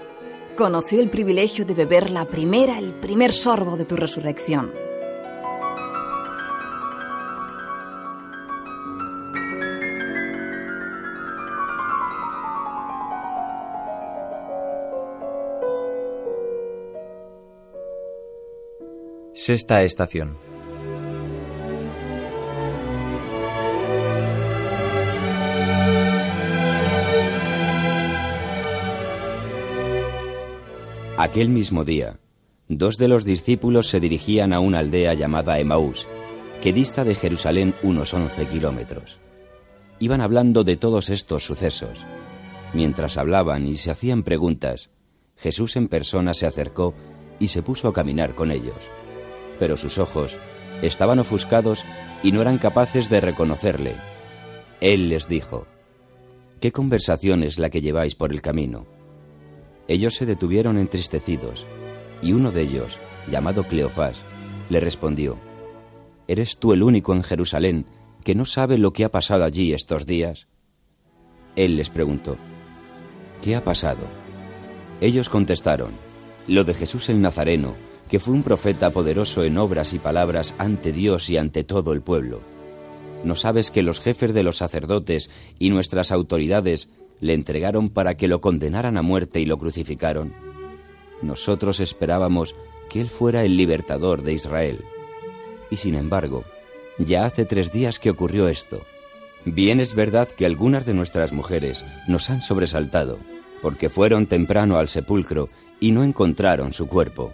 conoció 0.56 1.00
el 1.00 1.10
privilegio 1.10 1.64
de 1.64 1.74
beber 1.74 2.10
la 2.10 2.24
primera, 2.26 2.78
el 2.78 2.92
primer 2.92 3.32
sorbo 3.32 3.76
de 3.76 3.84
tu 3.84 3.96
resurrección. 3.96 4.72
Sexta 19.32 19.82
estación. 19.82 20.49
Aquel 31.22 31.50
mismo 31.50 31.84
día, 31.84 32.18
dos 32.68 32.96
de 32.96 33.06
los 33.06 33.24
discípulos 33.24 33.88
se 33.88 34.00
dirigían 34.00 34.52
a 34.52 34.60
una 34.60 34.78
aldea 34.78 35.14
llamada 35.14 35.58
Emaús, 35.58 36.08
que 36.62 36.72
dista 36.72 37.04
de 37.04 37.14
Jerusalén 37.14 37.74
unos 37.82 38.14
11 38.14 38.46
kilómetros. 38.46 39.18
Iban 39.98 40.22
hablando 40.22 40.64
de 40.64 40.76
todos 40.76 41.10
estos 41.10 41.44
sucesos. 41.44 42.06
Mientras 42.72 43.18
hablaban 43.18 43.66
y 43.66 43.76
se 43.76 43.90
hacían 43.90 44.22
preguntas, 44.22 44.90
Jesús 45.36 45.76
en 45.76 45.88
persona 45.88 46.32
se 46.32 46.46
acercó 46.46 46.94
y 47.38 47.48
se 47.48 47.62
puso 47.62 47.88
a 47.88 47.92
caminar 47.92 48.34
con 48.34 48.50
ellos 48.50 48.90
pero 49.60 49.76
sus 49.76 49.98
ojos 49.98 50.36
estaban 50.80 51.20
ofuscados 51.20 51.84
y 52.22 52.32
no 52.32 52.40
eran 52.40 52.56
capaces 52.56 53.10
de 53.10 53.20
reconocerle. 53.20 53.94
Él 54.80 55.10
les 55.10 55.28
dijo, 55.28 55.66
¿Qué 56.60 56.72
conversación 56.72 57.44
es 57.44 57.58
la 57.58 57.68
que 57.68 57.82
lleváis 57.82 58.14
por 58.14 58.32
el 58.32 58.40
camino? 58.40 58.86
Ellos 59.90 60.14
se 60.14 60.24
detuvieron 60.24 60.78
entristecidos, 60.78 61.66
y 62.22 62.32
uno 62.32 62.52
de 62.52 62.62
ellos, 62.62 63.00
llamado 63.28 63.66
Cleofás, 63.66 64.22
le 64.68 64.78
respondió, 64.78 65.36
¿eres 66.28 66.58
tú 66.58 66.72
el 66.72 66.84
único 66.84 67.12
en 67.12 67.24
Jerusalén 67.24 67.86
que 68.22 68.36
no 68.36 68.44
sabe 68.44 68.78
lo 68.78 68.92
que 68.92 69.04
ha 69.04 69.10
pasado 69.10 69.42
allí 69.42 69.72
estos 69.72 70.06
días? 70.06 70.46
Él 71.56 71.74
les 71.74 71.90
preguntó, 71.90 72.36
¿qué 73.42 73.56
ha 73.56 73.64
pasado? 73.64 74.06
Ellos 75.00 75.28
contestaron, 75.28 75.90
lo 76.46 76.62
de 76.62 76.74
Jesús 76.74 77.08
el 77.08 77.20
Nazareno, 77.20 77.74
que 78.08 78.20
fue 78.20 78.34
un 78.34 78.44
profeta 78.44 78.92
poderoso 78.92 79.42
en 79.42 79.58
obras 79.58 79.92
y 79.92 79.98
palabras 79.98 80.54
ante 80.58 80.92
Dios 80.92 81.28
y 81.30 81.36
ante 81.36 81.64
todo 81.64 81.92
el 81.94 82.00
pueblo. 82.00 82.42
¿No 83.24 83.34
sabes 83.34 83.72
que 83.72 83.82
los 83.82 83.98
jefes 83.98 84.34
de 84.34 84.44
los 84.44 84.58
sacerdotes 84.58 85.30
y 85.58 85.70
nuestras 85.70 86.12
autoridades 86.12 86.90
le 87.20 87.34
entregaron 87.34 87.88
para 87.88 88.16
que 88.16 88.28
lo 88.28 88.40
condenaran 88.40 88.96
a 88.96 89.02
muerte 89.02 89.40
y 89.40 89.46
lo 89.46 89.58
crucificaron? 89.58 90.32
Nosotros 91.22 91.80
esperábamos 91.80 92.56
que 92.88 93.00
él 93.00 93.08
fuera 93.08 93.44
el 93.44 93.56
libertador 93.56 94.22
de 94.22 94.32
Israel. 94.32 94.84
Y 95.70 95.76
sin 95.76 95.94
embargo, 95.94 96.44
ya 96.98 97.24
hace 97.24 97.44
tres 97.44 97.72
días 97.72 97.98
que 97.98 98.10
ocurrió 98.10 98.48
esto. 98.48 98.82
Bien 99.44 99.80
es 99.80 99.94
verdad 99.94 100.28
que 100.28 100.44
algunas 100.44 100.84
de 100.84 100.94
nuestras 100.94 101.32
mujeres 101.32 101.84
nos 102.08 102.28
han 102.28 102.42
sobresaltado, 102.42 103.18
porque 103.62 103.88
fueron 103.88 104.26
temprano 104.26 104.76
al 104.76 104.88
sepulcro 104.88 105.48
y 105.78 105.92
no 105.92 106.04
encontraron 106.04 106.72
su 106.72 106.88
cuerpo. 106.88 107.32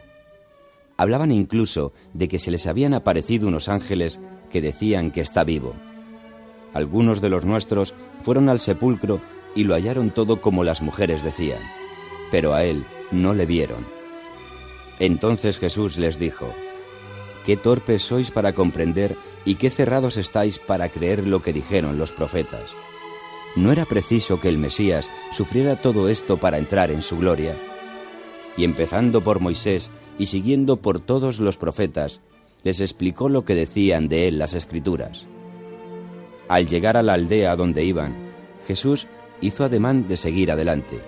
Hablaban 0.96 1.32
incluso 1.32 1.92
de 2.14 2.28
que 2.28 2.38
se 2.38 2.50
les 2.50 2.66
habían 2.66 2.94
aparecido 2.94 3.48
unos 3.48 3.68
ángeles 3.68 4.20
que 4.50 4.60
decían 4.60 5.10
que 5.10 5.20
está 5.20 5.44
vivo. 5.44 5.74
Algunos 6.72 7.20
de 7.20 7.28
los 7.28 7.44
nuestros 7.44 7.94
fueron 8.22 8.48
al 8.48 8.60
sepulcro 8.60 9.20
y 9.56 9.64
lo 9.64 9.74
hallaron 9.74 10.10
todo 10.10 10.40
como 10.40 10.62
las 10.62 10.82
mujeres 10.82 11.24
decían, 11.24 11.60
pero 12.30 12.54
a 12.54 12.64
él 12.64 12.84
no 13.10 13.34
le 13.34 13.46
vieron. 13.46 13.84
Entonces 15.00 15.58
Jesús 15.58 15.98
les 15.98 16.18
dijo, 16.18 16.54
Qué 17.44 17.56
torpes 17.56 18.02
sois 18.02 18.30
para 18.30 18.52
comprender 18.52 19.16
y 19.44 19.54
qué 19.54 19.70
cerrados 19.70 20.16
estáis 20.16 20.58
para 20.58 20.88
creer 20.88 21.26
lo 21.26 21.42
que 21.42 21.52
dijeron 21.52 21.98
los 21.98 22.12
profetas. 22.12 22.74
¿No 23.54 23.72
era 23.72 23.84
preciso 23.86 24.40
que 24.40 24.48
el 24.48 24.58
Mesías 24.58 25.08
sufriera 25.32 25.80
todo 25.80 26.08
esto 26.08 26.36
para 26.36 26.58
entrar 26.58 26.90
en 26.90 27.02
su 27.02 27.16
gloria? 27.16 27.56
Y 28.56 28.64
empezando 28.64 29.22
por 29.22 29.40
Moisés 29.40 29.90
y 30.18 30.26
siguiendo 30.26 30.78
por 30.78 31.00
todos 31.00 31.38
los 31.38 31.56
profetas, 31.56 32.20
les 32.64 32.80
explicó 32.80 33.28
lo 33.28 33.44
que 33.44 33.54
decían 33.54 34.08
de 34.08 34.28
él 34.28 34.38
las 34.38 34.54
escrituras. 34.54 35.26
Al 36.48 36.66
llegar 36.66 36.96
a 36.96 37.02
la 37.02 37.14
aldea 37.14 37.54
donde 37.56 37.84
iban, 37.84 38.14
Jesús 38.66 39.06
hizo 39.40 39.64
ademán 39.64 40.08
de 40.08 40.16
seguir 40.16 40.50
adelante. 40.50 41.00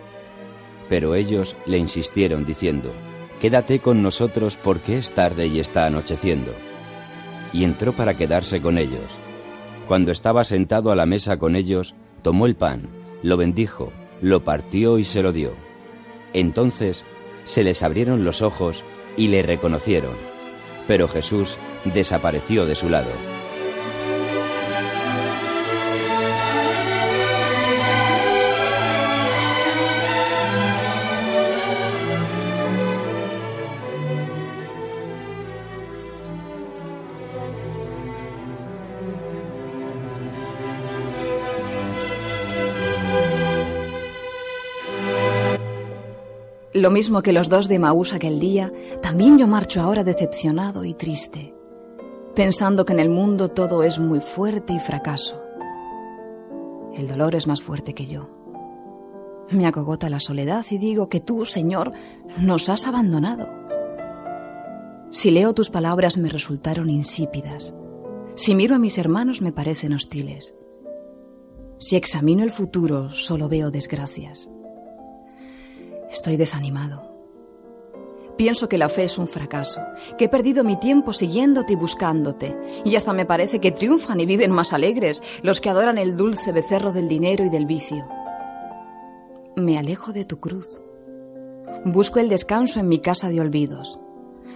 Pero 0.88 1.14
ellos 1.14 1.56
le 1.66 1.78
insistieron 1.78 2.44
diciendo, 2.44 2.92
Quédate 3.40 3.78
con 3.78 4.02
nosotros 4.02 4.56
porque 4.56 4.98
es 4.98 5.12
tarde 5.12 5.46
y 5.46 5.60
está 5.60 5.86
anocheciendo 5.86 6.52
y 7.52 7.64
entró 7.64 7.94
para 7.94 8.16
quedarse 8.16 8.60
con 8.60 8.78
ellos. 8.78 9.18
Cuando 9.86 10.12
estaba 10.12 10.44
sentado 10.44 10.92
a 10.92 10.96
la 10.96 11.06
mesa 11.06 11.38
con 11.38 11.56
ellos, 11.56 11.94
tomó 12.22 12.46
el 12.46 12.56
pan, 12.56 12.88
lo 13.22 13.36
bendijo, 13.36 13.92
lo 14.20 14.44
partió 14.44 14.98
y 14.98 15.04
se 15.04 15.22
lo 15.22 15.32
dio. 15.32 15.52
Entonces 16.32 17.04
se 17.44 17.64
les 17.64 17.82
abrieron 17.82 18.24
los 18.24 18.42
ojos 18.42 18.84
y 19.16 19.28
le 19.28 19.42
reconocieron, 19.42 20.16
pero 20.86 21.08
Jesús 21.08 21.58
desapareció 21.84 22.66
de 22.66 22.74
su 22.74 22.88
lado. 22.88 23.10
Lo 46.78 46.92
mismo 46.92 47.22
que 47.22 47.32
los 47.32 47.48
dos 47.48 47.66
de 47.66 47.80
Maús 47.80 48.14
aquel 48.14 48.38
día, 48.38 48.72
también 49.02 49.36
yo 49.36 49.48
marcho 49.48 49.82
ahora 49.82 50.04
decepcionado 50.04 50.84
y 50.84 50.94
triste, 50.94 51.52
pensando 52.36 52.84
que 52.84 52.92
en 52.92 53.00
el 53.00 53.10
mundo 53.10 53.48
todo 53.48 53.82
es 53.82 53.98
muy 53.98 54.20
fuerte 54.20 54.74
y 54.74 54.78
fracaso. 54.78 55.42
El 56.94 57.08
dolor 57.08 57.34
es 57.34 57.48
más 57.48 57.60
fuerte 57.62 57.94
que 57.94 58.06
yo. 58.06 58.30
Me 59.50 59.66
acogota 59.66 60.08
la 60.08 60.20
soledad 60.20 60.64
y 60.70 60.78
digo 60.78 61.08
que 61.08 61.18
tú, 61.18 61.44
Señor, 61.44 61.90
nos 62.40 62.68
has 62.68 62.86
abandonado. 62.86 63.48
Si 65.10 65.32
leo 65.32 65.54
tus 65.54 65.70
palabras 65.70 66.16
me 66.16 66.28
resultaron 66.28 66.90
insípidas. 66.90 67.74
Si 68.36 68.54
miro 68.54 68.76
a 68.76 68.78
mis 68.78 68.98
hermanos 68.98 69.42
me 69.42 69.50
parecen 69.50 69.94
hostiles. 69.94 70.56
Si 71.78 71.96
examino 71.96 72.44
el 72.44 72.52
futuro 72.52 73.10
solo 73.10 73.48
veo 73.48 73.72
desgracias. 73.72 74.48
Estoy 76.10 76.36
desanimado. 76.36 77.08
Pienso 78.38 78.68
que 78.68 78.78
la 78.78 78.88
fe 78.88 79.04
es 79.04 79.18
un 79.18 79.26
fracaso, 79.26 79.80
que 80.16 80.26
he 80.26 80.28
perdido 80.28 80.62
mi 80.62 80.78
tiempo 80.78 81.12
siguiéndote 81.12 81.72
y 81.72 81.76
buscándote, 81.76 82.56
y 82.84 82.94
hasta 82.94 83.12
me 83.12 83.26
parece 83.26 83.60
que 83.60 83.72
triunfan 83.72 84.20
y 84.20 84.26
viven 84.26 84.52
más 84.52 84.72
alegres 84.72 85.22
los 85.42 85.60
que 85.60 85.70
adoran 85.70 85.98
el 85.98 86.16
dulce 86.16 86.52
becerro 86.52 86.92
del 86.92 87.08
dinero 87.08 87.44
y 87.44 87.50
del 87.50 87.66
vicio. 87.66 88.08
Me 89.56 89.76
alejo 89.76 90.12
de 90.12 90.24
tu 90.24 90.38
cruz. 90.38 90.80
Busco 91.84 92.20
el 92.20 92.28
descanso 92.28 92.78
en 92.78 92.88
mi 92.88 93.00
casa 93.00 93.28
de 93.28 93.40
olvidos, 93.40 93.98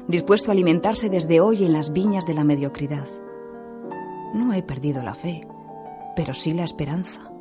dispuesto 0.06 0.50
a 0.50 0.52
alimentarse 0.52 1.10
desde 1.10 1.40
hoy 1.40 1.64
en 1.64 1.72
las 1.72 1.92
viñas 1.92 2.24
de 2.24 2.34
la 2.34 2.44
mediocridad. 2.44 3.08
No 4.32 4.54
he 4.54 4.62
perdido 4.62 5.02
la 5.02 5.14
fe, 5.14 5.46
pero 6.14 6.34
sí 6.34 6.54
la 6.54 6.64
esperanza. 6.64 7.32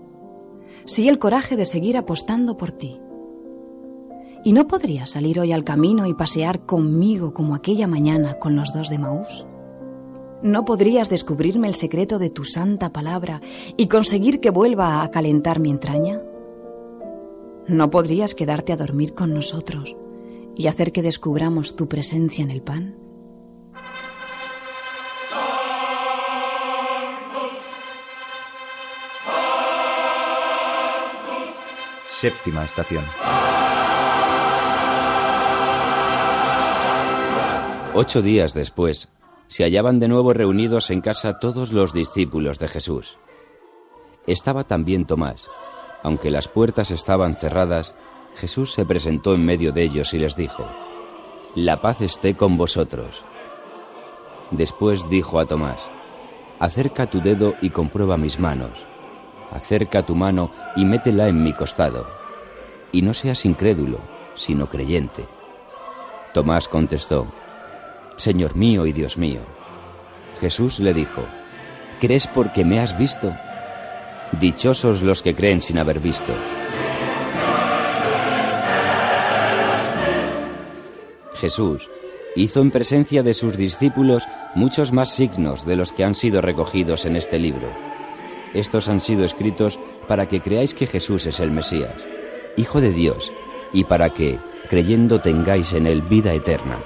Sí 0.85 1.07
el 1.07 1.19
coraje 1.19 1.55
de 1.55 1.65
seguir 1.65 1.97
apostando 1.97 2.57
por 2.57 2.71
ti 2.71 2.99
¿Y 4.43 4.53
no 4.53 4.67
podrías 4.67 5.11
salir 5.11 5.39
hoy 5.39 5.51
al 5.51 5.63
camino 5.63 6.07
y 6.07 6.15
pasear 6.15 6.65
conmigo 6.65 7.31
como 7.33 7.53
aquella 7.53 7.85
mañana 7.85 8.39
con 8.39 8.55
los 8.55 8.73
dos 8.73 8.89
de 8.89 8.97
Maús? 8.97 9.45
¿No 10.41 10.65
podrías 10.65 11.09
descubrirme 11.09 11.67
el 11.67 11.75
secreto 11.75 12.17
de 12.17 12.31
tu 12.31 12.43
santa 12.43 12.91
palabra 12.91 13.41
y 13.77 13.87
conseguir 13.87 14.39
que 14.39 14.49
vuelva 14.49 15.03
a 15.03 15.11
calentar 15.11 15.59
mi 15.59 15.69
entraña? 15.69 16.23
¿No 17.67 17.91
podrías 17.91 18.33
quedarte 18.33 18.73
a 18.73 18.77
dormir 18.77 19.13
con 19.13 19.31
nosotros 19.31 19.95
y 20.55 20.65
hacer 20.65 20.91
que 20.91 21.03
descubramos 21.03 21.75
tu 21.75 21.87
presencia 21.87 22.43
en 22.43 22.49
el 22.49 22.63
pan? 22.63 22.95
Séptima 32.07 32.65
estación. 32.65 33.03
Ocho 38.03 38.23
días 38.23 38.55
después, 38.55 39.09
se 39.47 39.63
hallaban 39.63 39.99
de 39.99 40.07
nuevo 40.07 40.33
reunidos 40.33 40.89
en 40.89 41.01
casa 41.01 41.37
todos 41.37 41.71
los 41.71 41.93
discípulos 41.93 42.57
de 42.57 42.67
Jesús. 42.67 43.19
Estaba 44.25 44.63
también 44.63 45.05
Tomás. 45.05 45.51
Aunque 46.01 46.31
las 46.31 46.47
puertas 46.47 46.89
estaban 46.89 47.35
cerradas, 47.35 47.93
Jesús 48.33 48.73
se 48.73 48.87
presentó 48.87 49.35
en 49.35 49.45
medio 49.45 49.71
de 49.71 49.83
ellos 49.83 50.15
y 50.15 50.17
les 50.17 50.35
dijo, 50.35 50.65
La 51.53 51.79
paz 51.79 52.01
esté 52.01 52.35
con 52.35 52.57
vosotros. 52.57 53.23
Después 54.49 55.07
dijo 55.07 55.39
a 55.39 55.45
Tomás, 55.45 55.91
Acerca 56.57 57.07
tu 57.07 57.21
dedo 57.21 57.53
y 57.61 57.69
comprueba 57.69 58.17
mis 58.17 58.39
manos. 58.39 58.79
Acerca 59.51 60.07
tu 60.07 60.15
mano 60.15 60.49
y 60.75 60.85
métela 60.85 61.27
en 61.27 61.43
mi 61.43 61.53
costado. 61.53 62.07
Y 62.91 63.03
no 63.03 63.13
seas 63.13 63.45
incrédulo, 63.45 63.99
sino 64.33 64.69
creyente. 64.69 65.27
Tomás 66.33 66.67
contestó, 66.67 67.27
Señor 68.21 68.55
mío 68.55 68.85
y 68.85 68.91
Dios 68.91 69.17
mío. 69.17 69.41
Jesús 70.39 70.79
le 70.79 70.93
dijo, 70.93 71.23
¿crees 71.99 72.27
porque 72.27 72.63
me 72.63 72.79
has 72.79 72.95
visto? 72.95 73.35
Dichosos 74.39 75.01
los 75.01 75.23
que 75.23 75.33
creen 75.33 75.59
sin 75.59 75.79
haber 75.79 75.99
visto. 75.99 76.31
Jesús 81.33 81.89
hizo 82.35 82.61
en 82.61 82.69
presencia 82.69 83.23
de 83.23 83.33
sus 83.33 83.57
discípulos 83.57 84.27
muchos 84.53 84.91
más 84.91 85.15
signos 85.15 85.65
de 85.65 85.75
los 85.75 85.91
que 85.91 86.03
han 86.03 86.13
sido 86.13 86.41
recogidos 86.41 87.05
en 87.05 87.15
este 87.15 87.39
libro. 87.39 87.75
Estos 88.53 88.87
han 88.87 89.01
sido 89.01 89.25
escritos 89.25 89.79
para 90.07 90.27
que 90.27 90.41
creáis 90.41 90.75
que 90.75 90.85
Jesús 90.85 91.25
es 91.25 91.39
el 91.39 91.49
Mesías, 91.49 92.05
Hijo 92.55 92.81
de 92.81 92.91
Dios, 92.91 93.33
y 93.73 93.85
para 93.85 94.11
que, 94.11 94.37
creyendo, 94.69 95.21
tengáis 95.21 95.73
en 95.73 95.87
él 95.87 96.03
vida 96.03 96.35
eterna. 96.35 96.77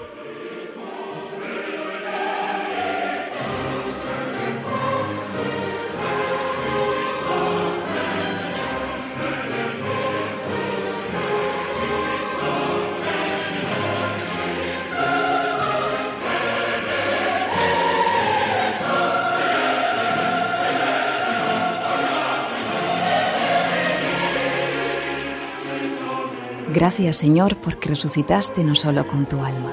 Gracias, 26.86 27.18
Señor, 27.18 27.58
porque 27.58 27.90
resucitaste 27.90 28.64
no 28.64 28.76
solo 28.76 29.08
con 29.08 29.26
tu 29.26 29.44
alma, 29.44 29.72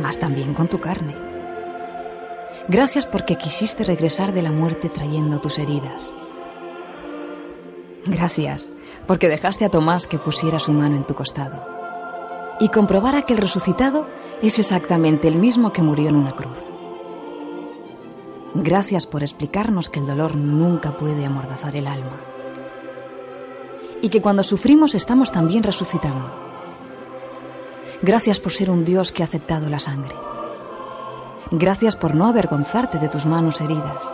mas 0.00 0.20
también 0.20 0.54
con 0.54 0.68
tu 0.68 0.80
carne. 0.80 1.16
Gracias 2.68 3.04
porque 3.06 3.34
quisiste 3.34 3.82
regresar 3.82 4.32
de 4.32 4.42
la 4.42 4.52
muerte 4.52 4.88
trayendo 4.88 5.40
tus 5.40 5.58
heridas. 5.58 6.14
Gracias 8.04 8.70
porque 9.08 9.28
dejaste 9.28 9.64
a 9.64 9.68
Tomás 9.68 10.06
que 10.06 10.20
pusiera 10.20 10.60
su 10.60 10.72
mano 10.72 10.94
en 10.94 11.06
tu 11.06 11.16
costado 11.16 11.66
y 12.60 12.68
comprobara 12.68 13.22
que 13.22 13.32
el 13.32 13.40
resucitado 13.40 14.06
es 14.42 14.60
exactamente 14.60 15.26
el 15.26 15.34
mismo 15.34 15.72
que 15.72 15.82
murió 15.82 16.08
en 16.08 16.14
una 16.14 16.36
cruz. 16.36 16.62
Gracias 18.54 19.08
por 19.08 19.24
explicarnos 19.24 19.90
que 19.90 19.98
el 19.98 20.06
dolor 20.06 20.36
nunca 20.36 20.96
puede 20.96 21.24
amordazar 21.24 21.74
el 21.74 21.88
alma 21.88 22.35
y 24.06 24.08
que 24.08 24.22
cuando 24.22 24.44
sufrimos 24.44 24.94
estamos 24.94 25.32
también 25.32 25.64
resucitando. 25.64 26.32
Gracias 28.02 28.38
por 28.38 28.52
ser 28.52 28.70
un 28.70 28.84
Dios 28.84 29.10
que 29.10 29.24
ha 29.24 29.26
aceptado 29.26 29.68
la 29.68 29.80
sangre. 29.80 30.14
Gracias 31.50 31.96
por 31.96 32.14
no 32.14 32.26
avergonzarte 32.28 33.00
de 33.00 33.08
tus 33.08 33.26
manos 33.26 33.60
heridas. 33.60 34.04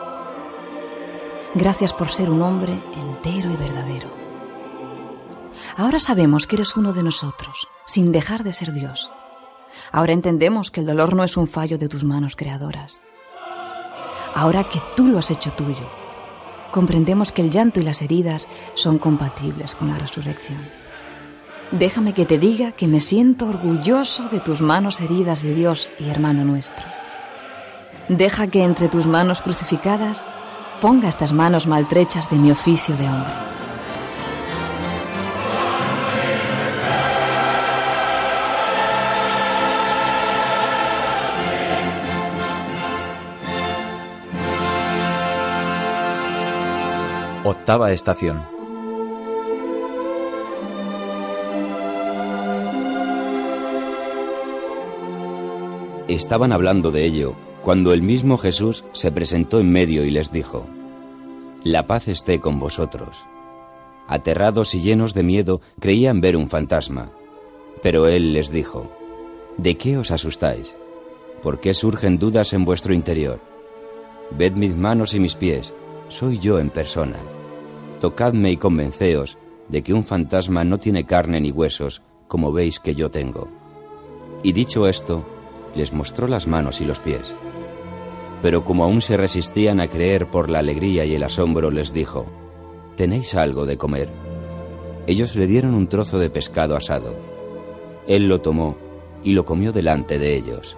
Gracias 1.54 1.92
por 1.92 2.08
ser 2.08 2.30
un 2.30 2.40
hombre 2.40 2.72
entero 2.94 3.50
y 3.50 3.56
verdadero. 3.56 4.08
Ahora 5.76 5.98
sabemos 5.98 6.46
que 6.46 6.56
eres 6.56 6.74
uno 6.74 6.94
de 6.94 7.02
nosotros, 7.02 7.68
sin 7.84 8.12
dejar 8.12 8.44
de 8.44 8.54
ser 8.54 8.72
Dios. 8.72 9.12
Ahora 9.90 10.14
entendemos 10.14 10.70
que 10.70 10.80
el 10.80 10.86
dolor 10.86 11.14
no 11.14 11.22
es 11.22 11.36
un 11.36 11.46
fallo 11.46 11.76
de 11.76 11.88
tus 11.88 12.02
manos 12.02 12.34
creadoras. 12.34 13.02
Ahora 14.34 14.64
que 14.70 14.80
tú 14.96 15.08
lo 15.08 15.18
has 15.18 15.30
hecho 15.30 15.52
tuyo, 15.52 15.86
comprendemos 16.72 17.30
que 17.30 17.42
el 17.42 17.50
llanto 17.50 17.78
y 17.78 17.84
las 17.84 18.02
heridas 18.02 18.48
son 18.74 18.98
compatibles 18.98 19.76
con 19.76 19.88
la 19.88 19.98
resurrección. 19.98 20.58
Déjame 21.70 22.12
que 22.12 22.26
te 22.26 22.38
diga 22.38 22.72
que 22.72 22.88
me 22.88 23.00
siento 23.00 23.46
orgulloso 23.46 24.28
de 24.28 24.40
tus 24.40 24.60
manos 24.60 25.00
heridas 25.00 25.42
de 25.42 25.54
Dios 25.54 25.92
y 26.00 26.10
hermano 26.10 26.44
nuestro. 26.44 26.84
Deja 28.08 28.48
que 28.48 28.62
entre 28.62 28.88
tus 28.88 29.06
manos 29.06 29.40
crucificadas 29.40 30.24
ponga 30.80 31.08
estas 31.08 31.32
manos 31.32 31.66
maltrechas 31.66 32.28
de 32.28 32.36
mi 32.36 32.50
oficio 32.50 32.96
de 32.96 33.08
hombre. 33.08 33.51
Octava 47.44 47.90
estación. 47.90 48.40
Estaban 56.06 56.52
hablando 56.52 56.92
de 56.92 57.04
ello 57.04 57.34
cuando 57.64 57.92
el 57.92 58.02
mismo 58.02 58.38
Jesús 58.38 58.84
se 58.92 59.10
presentó 59.10 59.58
en 59.58 59.72
medio 59.72 60.04
y 60.04 60.10
les 60.10 60.30
dijo, 60.30 60.66
La 61.64 61.88
paz 61.88 62.06
esté 62.06 62.38
con 62.38 62.60
vosotros. 62.60 63.24
Aterrados 64.06 64.76
y 64.76 64.80
llenos 64.80 65.12
de 65.12 65.24
miedo 65.24 65.60
creían 65.80 66.20
ver 66.20 66.36
un 66.36 66.48
fantasma, 66.48 67.10
pero 67.82 68.06
él 68.06 68.34
les 68.34 68.52
dijo, 68.52 68.88
¿De 69.56 69.76
qué 69.76 69.98
os 69.98 70.12
asustáis? 70.12 70.76
¿Por 71.42 71.58
qué 71.58 71.74
surgen 71.74 72.20
dudas 72.20 72.52
en 72.52 72.64
vuestro 72.64 72.94
interior? 72.94 73.40
Ved 74.30 74.52
mis 74.52 74.76
manos 74.76 75.12
y 75.12 75.18
mis 75.18 75.34
pies, 75.34 75.74
soy 76.08 76.38
yo 76.38 76.60
en 76.60 76.70
persona. 76.70 77.16
Tocadme 78.02 78.50
y 78.50 78.56
convenceos 78.56 79.38
de 79.68 79.84
que 79.84 79.94
un 79.94 80.04
fantasma 80.04 80.64
no 80.64 80.80
tiene 80.80 81.06
carne 81.06 81.40
ni 81.40 81.52
huesos, 81.52 82.02
como 82.26 82.50
veis 82.50 82.80
que 82.80 82.96
yo 82.96 83.12
tengo. 83.12 83.46
Y 84.42 84.50
dicho 84.50 84.88
esto, 84.88 85.22
les 85.76 85.92
mostró 85.92 86.26
las 86.26 86.48
manos 86.48 86.80
y 86.80 86.84
los 86.84 86.98
pies. 86.98 87.36
Pero 88.42 88.64
como 88.64 88.82
aún 88.82 89.02
se 89.02 89.16
resistían 89.16 89.78
a 89.78 89.86
creer 89.86 90.26
por 90.26 90.50
la 90.50 90.58
alegría 90.58 91.04
y 91.04 91.14
el 91.14 91.22
asombro, 91.22 91.70
les 91.70 91.92
dijo, 91.92 92.26
¿tenéis 92.96 93.36
algo 93.36 93.66
de 93.66 93.78
comer? 93.78 94.08
Ellos 95.06 95.36
le 95.36 95.46
dieron 95.46 95.72
un 95.72 95.86
trozo 95.86 96.18
de 96.18 96.28
pescado 96.28 96.74
asado. 96.74 97.14
Él 98.08 98.26
lo 98.26 98.40
tomó 98.40 98.74
y 99.22 99.34
lo 99.34 99.44
comió 99.44 99.72
delante 99.72 100.18
de 100.18 100.34
ellos. 100.34 100.76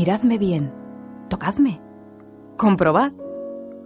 Miradme 0.00 0.38
bien, 0.38 0.72
tocadme, 1.28 1.78
comprobad, 2.56 3.12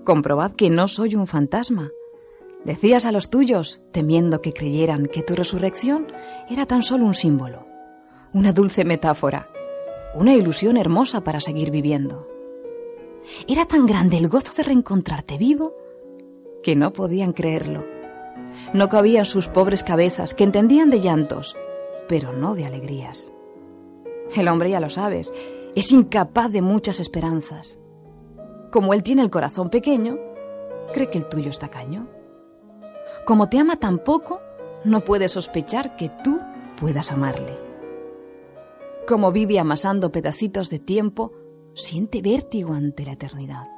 comprobad 0.04 0.52
que 0.52 0.70
no 0.70 0.86
soy 0.86 1.16
un 1.16 1.26
fantasma. 1.26 1.90
Decías 2.64 3.04
a 3.04 3.10
los 3.10 3.30
tuyos, 3.30 3.84
temiendo 3.90 4.40
que 4.40 4.52
creyeran 4.52 5.06
que 5.06 5.24
tu 5.24 5.34
resurrección 5.34 6.06
era 6.48 6.66
tan 6.66 6.84
solo 6.84 7.04
un 7.04 7.14
símbolo, 7.14 7.66
una 8.32 8.52
dulce 8.52 8.84
metáfora, 8.84 9.48
una 10.14 10.34
ilusión 10.34 10.76
hermosa 10.76 11.24
para 11.24 11.40
seguir 11.40 11.72
viviendo. 11.72 12.28
Era 13.48 13.64
tan 13.64 13.84
grande 13.84 14.16
el 14.16 14.28
gozo 14.28 14.52
de 14.56 14.62
reencontrarte 14.62 15.36
vivo 15.36 15.74
que 16.62 16.76
no 16.76 16.92
podían 16.92 17.32
creerlo. 17.32 17.84
No 18.72 18.88
cabían 18.88 19.24
sus 19.24 19.48
pobres 19.48 19.82
cabezas 19.82 20.32
que 20.32 20.44
entendían 20.44 20.90
de 20.90 21.00
llantos, 21.00 21.56
pero 22.06 22.32
no 22.32 22.54
de 22.54 22.66
alegrías. 22.66 23.32
El 24.36 24.46
hombre 24.46 24.70
ya 24.70 24.78
lo 24.78 24.90
sabes, 24.90 25.32
es 25.74 25.90
incapaz 25.92 26.52
de 26.52 26.62
muchas 26.62 27.00
esperanzas. 27.00 27.78
Como 28.70 28.94
él 28.94 29.02
tiene 29.02 29.22
el 29.22 29.30
corazón 29.30 29.70
pequeño, 29.70 30.18
cree 30.92 31.10
que 31.10 31.18
el 31.18 31.28
tuyo 31.28 31.50
es 31.50 31.58
tacaño. 31.58 32.08
Como 33.26 33.48
te 33.48 33.58
ama 33.58 33.76
tan 33.76 33.98
poco, 33.98 34.40
no 34.84 35.04
puede 35.04 35.28
sospechar 35.28 35.96
que 35.96 36.10
tú 36.22 36.40
puedas 36.76 37.10
amarle. 37.10 37.58
Como 39.06 39.32
vive 39.32 39.58
amasando 39.58 40.12
pedacitos 40.12 40.70
de 40.70 40.78
tiempo, 40.78 41.32
siente 41.74 42.22
vértigo 42.22 42.74
ante 42.74 43.04
la 43.04 43.12
eternidad. 43.12 43.68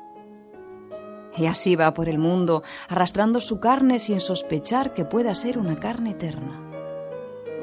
Y 1.36 1.46
así 1.46 1.76
va 1.76 1.92
por 1.92 2.08
el 2.08 2.18
mundo, 2.18 2.62
arrastrando 2.88 3.40
su 3.40 3.60
carne 3.60 3.98
sin 3.98 4.20
sospechar 4.20 4.94
que 4.94 5.04
pueda 5.04 5.34
ser 5.34 5.58
una 5.58 5.76
carne 5.76 6.12
eterna. 6.12 6.65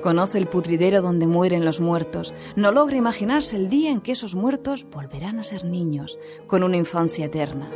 Conoce 0.03 0.37
el 0.37 0.47
putridero 0.47 1.01
donde 1.01 1.27
mueren 1.27 1.63
los 1.63 1.79
muertos. 1.79 2.33
No 2.57 2.73
logra 2.73 2.97
imaginarse 2.97 3.55
el 3.55 3.69
día 3.69 3.89
en 3.89 4.01
que 4.01 4.11
esos 4.11 4.35
muertos 4.35 4.85
volverán 4.91 5.39
a 5.39 5.45
ser 5.45 5.63
niños, 5.63 6.19
con 6.45 6.61
una 6.61 6.75
infancia 6.75 7.27
eterna. 7.27 7.71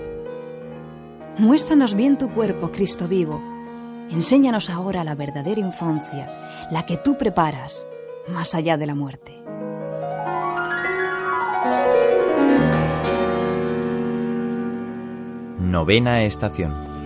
Muéstranos 1.38 1.96
bien 1.96 2.18
tu 2.18 2.30
cuerpo, 2.30 2.70
Cristo 2.70 3.08
vivo. 3.08 3.42
Enséñanos 4.10 4.70
ahora 4.70 5.06
la 5.06 5.16
verdadera 5.16 5.62
infancia, 5.62 6.68
la 6.70 6.86
que 6.86 6.98
tú 6.98 7.18
preparas 7.18 7.88
más 8.28 8.54
allá 8.56 8.76
de 8.76 8.86
la 8.86 8.96
muerte. 8.96 9.42
Novena 15.60 16.24
estación. 16.24 16.97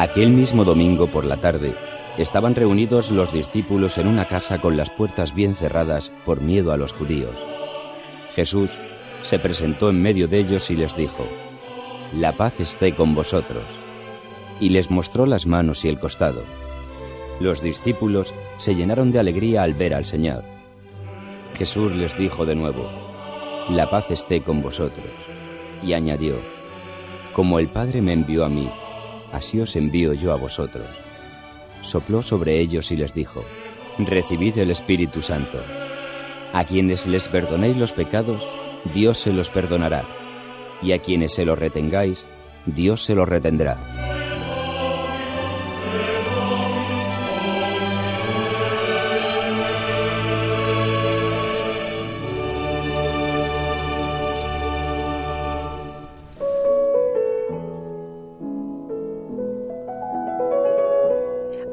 Aquel 0.00 0.30
mismo 0.30 0.64
domingo 0.64 1.08
por 1.08 1.26
la 1.26 1.36
tarde 1.36 1.74
estaban 2.16 2.54
reunidos 2.54 3.10
los 3.10 3.34
discípulos 3.34 3.98
en 3.98 4.06
una 4.06 4.24
casa 4.24 4.58
con 4.58 4.74
las 4.78 4.88
puertas 4.88 5.34
bien 5.34 5.54
cerradas 5.54 6.10
por 6.24 6.40
miedo 6.40 6.72
a 6.72 6.78
los 6.78 6.94
judíos. 6.94 7.34
Jesús 8.34 8.70
se 9.24 9.38
presentó 9.38 9.90
en 9.90 10.00
medio 10.00 10.26
de 10.26 10.38
ellos 10.38 10.70
y 10.70 10.76
les 10.76 10.96
dijo, 10.96 11.28
La 12.14 12.32
paz 12.32 12.60
esté 12.60 12.94
con 12.94 13.14
vosotros. 13.14 13.62
Y 14.58 14.70
les 14.70 14.90
mostró 14.90 15.26
las 15.26 15.44
manos 15.44 15.84
y 15.84 15.90
el 15.90 16.00
costado. 16.00 16.44
Los 17.38 17.60
discípulos 17.60 18.32
se 18.56 18.74
llenaron 18.74 19.12
de 19.12 19.18
alegría 19.18 19.64
al 19.64 19.74
ver 19.74 19.92
al 19.92 20.06
Señor. 20.06 20.44
Jesús 21.58 21.94
les 21.94 22.16
dijo 22.16 22.46
de 22.46 22.54
nuevo, 22.54 22.88
La 23.68 23.90
paz 23.90 24.10
esté 24.10 24.40
con 24.40 24.62
vosotros. 24.62 25.12
Y 25.84 25.92
añadió, 25.92 26.36
Como 27.34 27.58
el 27.58 27.68
Padre 27.68 28.00
me 28.00 28.14
envió 28.14 28.46
a 28.46 28.48
mí, 28.48 28.70
así 29.32 29.60
os 29.60 29.76
envío 29.76 30.12
yo 30.14 30.32
a 30.32 30.36
vosotros. 30.36 30.86
Sopló 31.82 32.22
sobre 32.22 32.58
ellos 32.58 32.90
y 32.90 32.96
les 32.96 33.14
dijo, 33.14 33.44
Recibid 33.98 34.58
el 34.58 34.70
Espíritu 34.70 35.22
Santo. 35.22 35.58
A 36.52 36.64
quienes 36.64 37.06
les 37.06 37.28
perdonéis 37.28 37.76
los 37.76 37.92
pecados, 37.92 38.48
Dios 38.92 39.18
se 39.18 39.32
los 39.32 39.50
perdonará, 39.50 40.04
y 40.82 40.92
a 40.92 40.98
quienes 40.98 41.34
se 41.34 41.44
los 41.44 41.58
retengáis, 41.58 42.26
Dios 42.66 43.04
se 43.04 43.14
los 43.14 43.28
retendrá. 43.28 44.09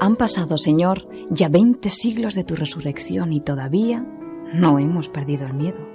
Han 0.08 0.16
pasado, 0.16 0.58
Señor, 0.58 1.06
ya 1.30 1.50
veinte 1.50 1.90
siglos 1.90 2.34
de 2.34 2.46
tu 2.46 2.56
resurrección 2.56 3.34
y 3.34 3.42
todavía 3.42 4.06
no 4.54 4.80
hemos 4.80 5.10
perdido 5.10 5.46
el 5.46 5.54
miedo. 5.54 5.86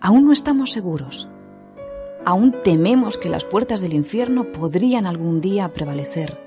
Aún 0.00 0.26
no 0.26 0.32
estamos 0.32 0.72
seguros. 0.72 1.28
Aún 2.24 2.56
tememos 2.64 3.18
que 3.18 3.28
las 3.28 3.44
puertas 3.44 3.82
del 3.82 3.94
infierno 3.94 4.50
podrían 4.50 5.06
algún 5.06 5.40
día 5.40 5.72
prevalecer, 5.72 6.40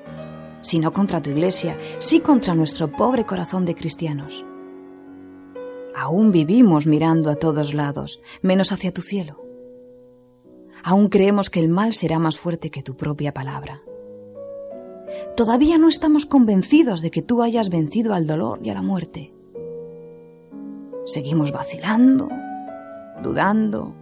si 0.60 0.80
no 0.80 0.92
contra 0.92 1.22
tu 1.22 1.30
iglesia, 1.30 1.78
sí 2.00 2.20
contra 2.20 2.54
nuestro 2.54 2.92
pobre 2.92 3.26
corazón 3.26 3.64
de 3.64 3.76
cristianos. 3.76 4.44
Aún 5.96 6.34
vivimos 6.34 6.86
mirando 6.86 7.30
a 7.30 7.38
todos 7.38 7.74
lados, 7.74 8.20
menos 8.42 8.74
hacia 8.74 8.92
tu 8.92 9.02
cielo. 9.02 9.42
Aún 10.84 11.08
creemos 11.08 11.50
que 11.50 11.62
el 11.62 11.70
mal 11.70 11.94
será 11.94 12.20
más 12.20 12.38
fuerte 12.38 12.72
que 12.72 12.84
tu 12.84 12.98
propia 12.98 13.34
palabra. 13.34 13.84
Todavía 15.36 15.78
no 15.78 15.90
estamos 15.90 16.26
convencidos 16.26 17.02
de 17.02 17.12
que 17.12 17.22
tú 17.22 17.42
hayas 17.42 17.70
vencido 17.70 18.14
al 18.14 18.26
dolor 18.26 18.60
y 18.64 18.70
a 18.70 18.74
la 18.74 18.82
muerte. 18.82 19.34
Seguimos 21.06 21.52
vacilando, 21.52 22.30
dudando, 23.22 23.94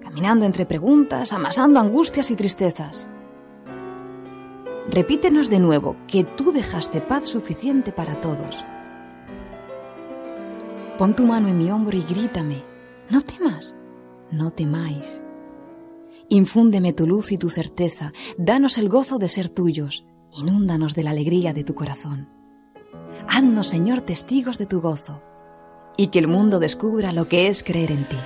caminando 0.00 0.44
entre 0.44 0.66
preguntas, 0.66 1.32
amasando 1.32 1.78
angustias 1.78 2.32
y 2.32 2.36
tristezas. 2.36 3.08
Repítenos 4.90 5.50
de 5.50 5.60
nuevo 5.60 5.96
que 6.08 6.24
tú 6.24 6.50
dejaste 6.50 7.00
paz 7.00 7.28
suficiente 7.28 7.92
para 7.92 8.20
todos. 8.20 8.64
Pon 10.98 11.14
tu 11.14 11.26
mano 11.26 11.46
en 11.46 11.58
mi 11.58 11.70
hombro 11.70 11.96
y 11.96 12.02
grítame, 12.02 12.64
no 13.08 13.20
temas, 13.20 13.76
no 14.32 14.50
temáis. 14.50 15.22
Infúndeme 16.28 16.92
tu 16.92 17.06
luz 17.06 17.30
y 17.30 17.36
tu 17.36 17.50
certeza, 17.50 18.12
danos 18.36 18.78
el 18.78 18.88
gozo 18.88 19.18
de 19.18 19.28
ser 19.28 19.48
tuyos, 19.48 20.04
inúndanos 20.36 20.94
de 20.94 21.02
la 21.02 21.10
alegría 21.10 21.52
de 21.52 21.64
tu 21.64 21.74
corazón. 21.74 22.28
Haznos, 23.28 23.68
Señor, 23.68 24.02
testigos 24.02 24.58
de 24.58 24.66
tu 24.66 24.80
gozo, 24.80 25.22
y 25.96 26.08
que 26.08 26.18
el 26.18 26.28
mundo 26.28 26.58
descubra 26.58 27.12
lo 27.12 27.28
que 27.28 27.48
es 27.48 27.62
creer 27.62 27.90
en 27.90 28.08
ti. 28.08 28.16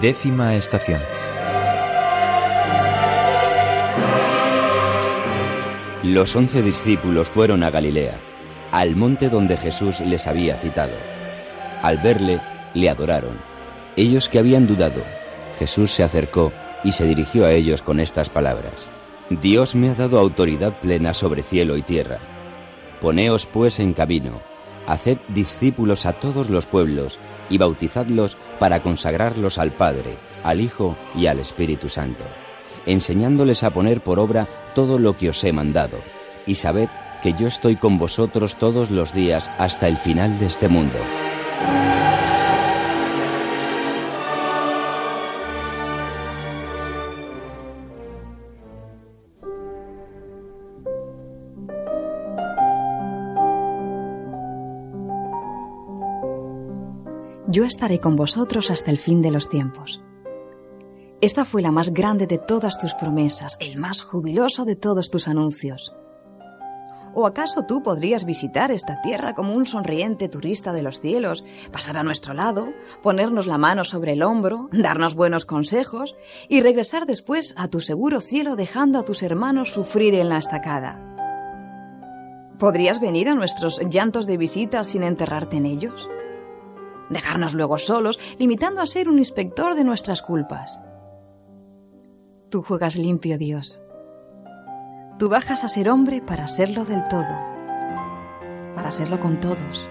Décima 0.00 0.54
estación. 0.54 1.00
Los 6.04 6.36
once 6.36 6.62
discípulos 6.62 7.28
fueron 7.28 7.64
a 7.64 7.70
Galilea, 7.70 8.16
al 8.70 8.94
monte 8.94 9.28
donde 9.28 9.56
Jesús 9.56 9.98
les 9.98 10.28
había 10.28 10.56
citado. 10.56 10.92
Al 11.82 11.98
verle, 11.98 12.40
le 12.74 12.88
adoraron. 12.88 13.40
Ellos 13.96 14.28
que 14.28 14.38
habían 14.38 14.68
dudado, 14.68 15.02
Jesús 15.58 15.90
se 15.90 16.04
acercó 16.04 16.52
y 16.84 16.92
se 16.92 17.04
dirigió 17.04 17.44
a 17.44 17.50
ellos 17.50 17.82
con 17.82 17.98
estas 17.98 18.30
palabras. 18.30 18.90
Dios 19.30 19.74
me 19.74 19.90
ha 19.90 19.94
dado 19.94 20.20
autoridad 20.20 20.78
plena 20.78 21.12
sobre 21.12 21.42
cielo 21.42 21.76
y 21.76 21.82
tierra. 21.82 22.18
Poneos 23.00 23.46
pues 23.46 23.80
en 23.80 23.94
camino, 23.94 24.42
haced 24.86 25.18
discípulos 25.26 26.06
a 26.06 26.12
todos 26.12 26.50
los 26.50 26.66
pueblos, 26.66 27.18
y 27.48 27.58
bautizadlos 27.58 28.36
para 28.58 28.82
consagrarlos 28.82 29.58
al 29.58 29.72
Padre, 29.72 30.18
al 30.42 30.60
Hijo 30.60 30.96
y 31.14 31.26
al 31.26 31.38
Espíritu 31.38 31.88
Santo, 31.88 32.24
enseñándoles 32.86 33.64
a 33.64 33.70
poner 33.70 34.02
por 34.02 34.18
obra 34.18 34.48
todo 34.74 34.98
lo 34.98 35.16
que 35.16 35.30
os 35.30 35.42
he 35.44 35.52
mandado, 35.52 35.98
y 36.46 36.54
sabed 36.54 36.88
que 37.22 37.34
yo 37.34 37.46
estoy 37.46 37.76
con 37.76 37.98
vosotros 37.98 38.56
todos 38.56 38.90
los 38.90 39.12
días 39.12 39.50
hasta 39.58 39.88
el 39.88 39.96
final 39.96 40.38
de 40.38 40.46
este 40.46 40.68
mundo. 40.68 40.98
Yo 57.48 57.64
estaré 57.64 57.98
con 57.98 58.14
vosotros 58.14 58.70
hasta 58.70 58.90
el 58.90 58.98
fin 58.98 59.22
de 59.22 59.30
los 59.30 59.48
tiempos. 59.48 60.02
Esta 61.22 61.46
fue 61.46 61.62
la 61.62 61.72
más 61.72 61.94
grande 61.94 62.26
de 62.26 62.36
todas 62.36 62.78
tus 62.78 62.94
promesas, 62.94 63.56
el 63.58 63.78
más 63.78 64.02
jubiloso 64.02 64.66
de 64.66 64.76
todos 64.76 65.10
tus 65.10 65.26
anuncios. 65.26 65.94
¿O 67.14 67.26
acaso 67.26 67.64
tú 67.64 67.82
podrías 67.82 68.26
visitar 68.26 68.70
esta 68.70 69.00
tierra 69.00 69.34
como 69.34 69.54
un 69.54 69.64
sonriente 69.64 70.28
turista 70.28 70.72
de 70.74 70.82
los 70.82 71.00
cielos, 71.00 71.42
pasar 71.72 71.96
a 71.96 72.04
nuestro 72.04 72.34
lado, 72.34 72.68
ponernos 73.02 73.46
la 73.46 73.56
mano 73.56 73.82
sobre 73.82 74.12
el 74.12 74.22
hombro, 74.22 74.68
darnos 74.70 75.14
buenos 75.14 75.46
consejos 75.46 76.16
y 76.48 76.60
regresar 76.60 77.06
después 77.06 77.54
a 77.56 77.68
tu 77.68 77.80
seguro 77.80 78.20
cielo 78.20 78.56
dejando 78.56 78.98
a 78.98 79.04
tus 79.04 79.22
hermanos 79.22 79.72
sufrir 79.72 80.14
en 80.14 80.28
la 80.28 80.36
estacada? 80.36 81.02
¿Podrías 82.58 83.00
venir 83.00 83.30
a 83.30 83.34
nuestros 83.34 83.80
llantos 83.88 84.26
de 84.26 84.36
visita 84.36 84.84
sin 84.84 85.02
enterrarte 85.02 85.56
en 85.56 85.66
ellos? 85.66 86.10
Dejarnos 87.10 87.54
luego 87.54 87.78
solos, 87.78 88.18
limitando 88.38 88.80
a 88.80 88.86
ser 88.86 89.08
un 89.08 89.18
inspector 89.18 89.74
de 89.74 89.84
nuestras 89.84 90.22
culpas. 90.22 90.82
Tú 92.50 92.62
juegas 92.62 92.96
limpio, 92.96 93.38
Dios. 93.38 93.80
Tú 95.18 95.28
bajas 95.28 95.64
a 95.64 95.68
ser 95.68 95.88
hombre 95.88 96.22
para 96.22 96.48
serlo 96.48 96.84
del 96.84 97.06
todo, 97.08 97.36
para 98.74 98.90
serlo 98.90 99.18
con 99.20 99.40
todos, 99.40 99.88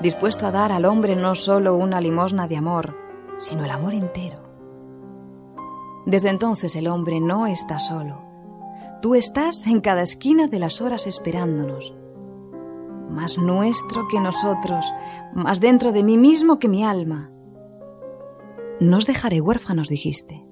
dispuesto 0.00 0.46
a 0.46 0.50
dar 0.50 0.72
al 0.72 0.84
hombre 0.84 1.16
no 1.16 1.34
solo 1.34 1.76
una 1.76 2.00
limosna 2.00 2.46
de 2.46 2.56
amor, 2.56 2.96
sino 3.38 3.64
el 3.64 3.70
amor 3.70 3.94
entero. 3.94 4.42
Desde 6.04 6.28
entonces 6.28 6.76
el 6.76 6.88
hombre 6.88 7.20
no 7.20 7.46
está 7.46 7.78
solo. 7.78 8.22
Tú 9.00 9.14
estás 9.14 9.66
en 9.66 9.80
cada 9.80 10.02
esquina 10.02 10.48
de 10.48 10.58
las 10.58 10.80
horas 10.80 11.06
esperándonos 11.06 11.94
más 13.14 13.38
nuestro 13.38 14.06
que 14.08 14.20
nosotros, 14.20 14.84
más 15.34 15.60
dentro 15.60 15.92
de 15.92 16.02
mí 16.02 16.18
mismo 16.18 16.58
que 16.58 16.68
mi 16.68 16.84
alma. 16.84 17.30
No 18.80 18.98
os 18.98 19.06
dejaré 19.06 19.40
huérfanos, 19.40 19.88
dijiste. 19.88 20.44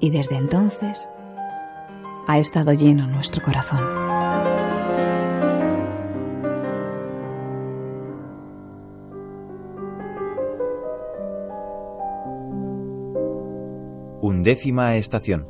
Y 0.00 0.10
desde 0.10 0.36
entonces 0.36 1.08
ha 2.26 2.38
estado 2.38 2.72
lleno 2.72 3.06
nuestro 3.06 3.42
corazón. 3.42 3.80
Undécima 14.20 14.96
estación. 14.96 15.46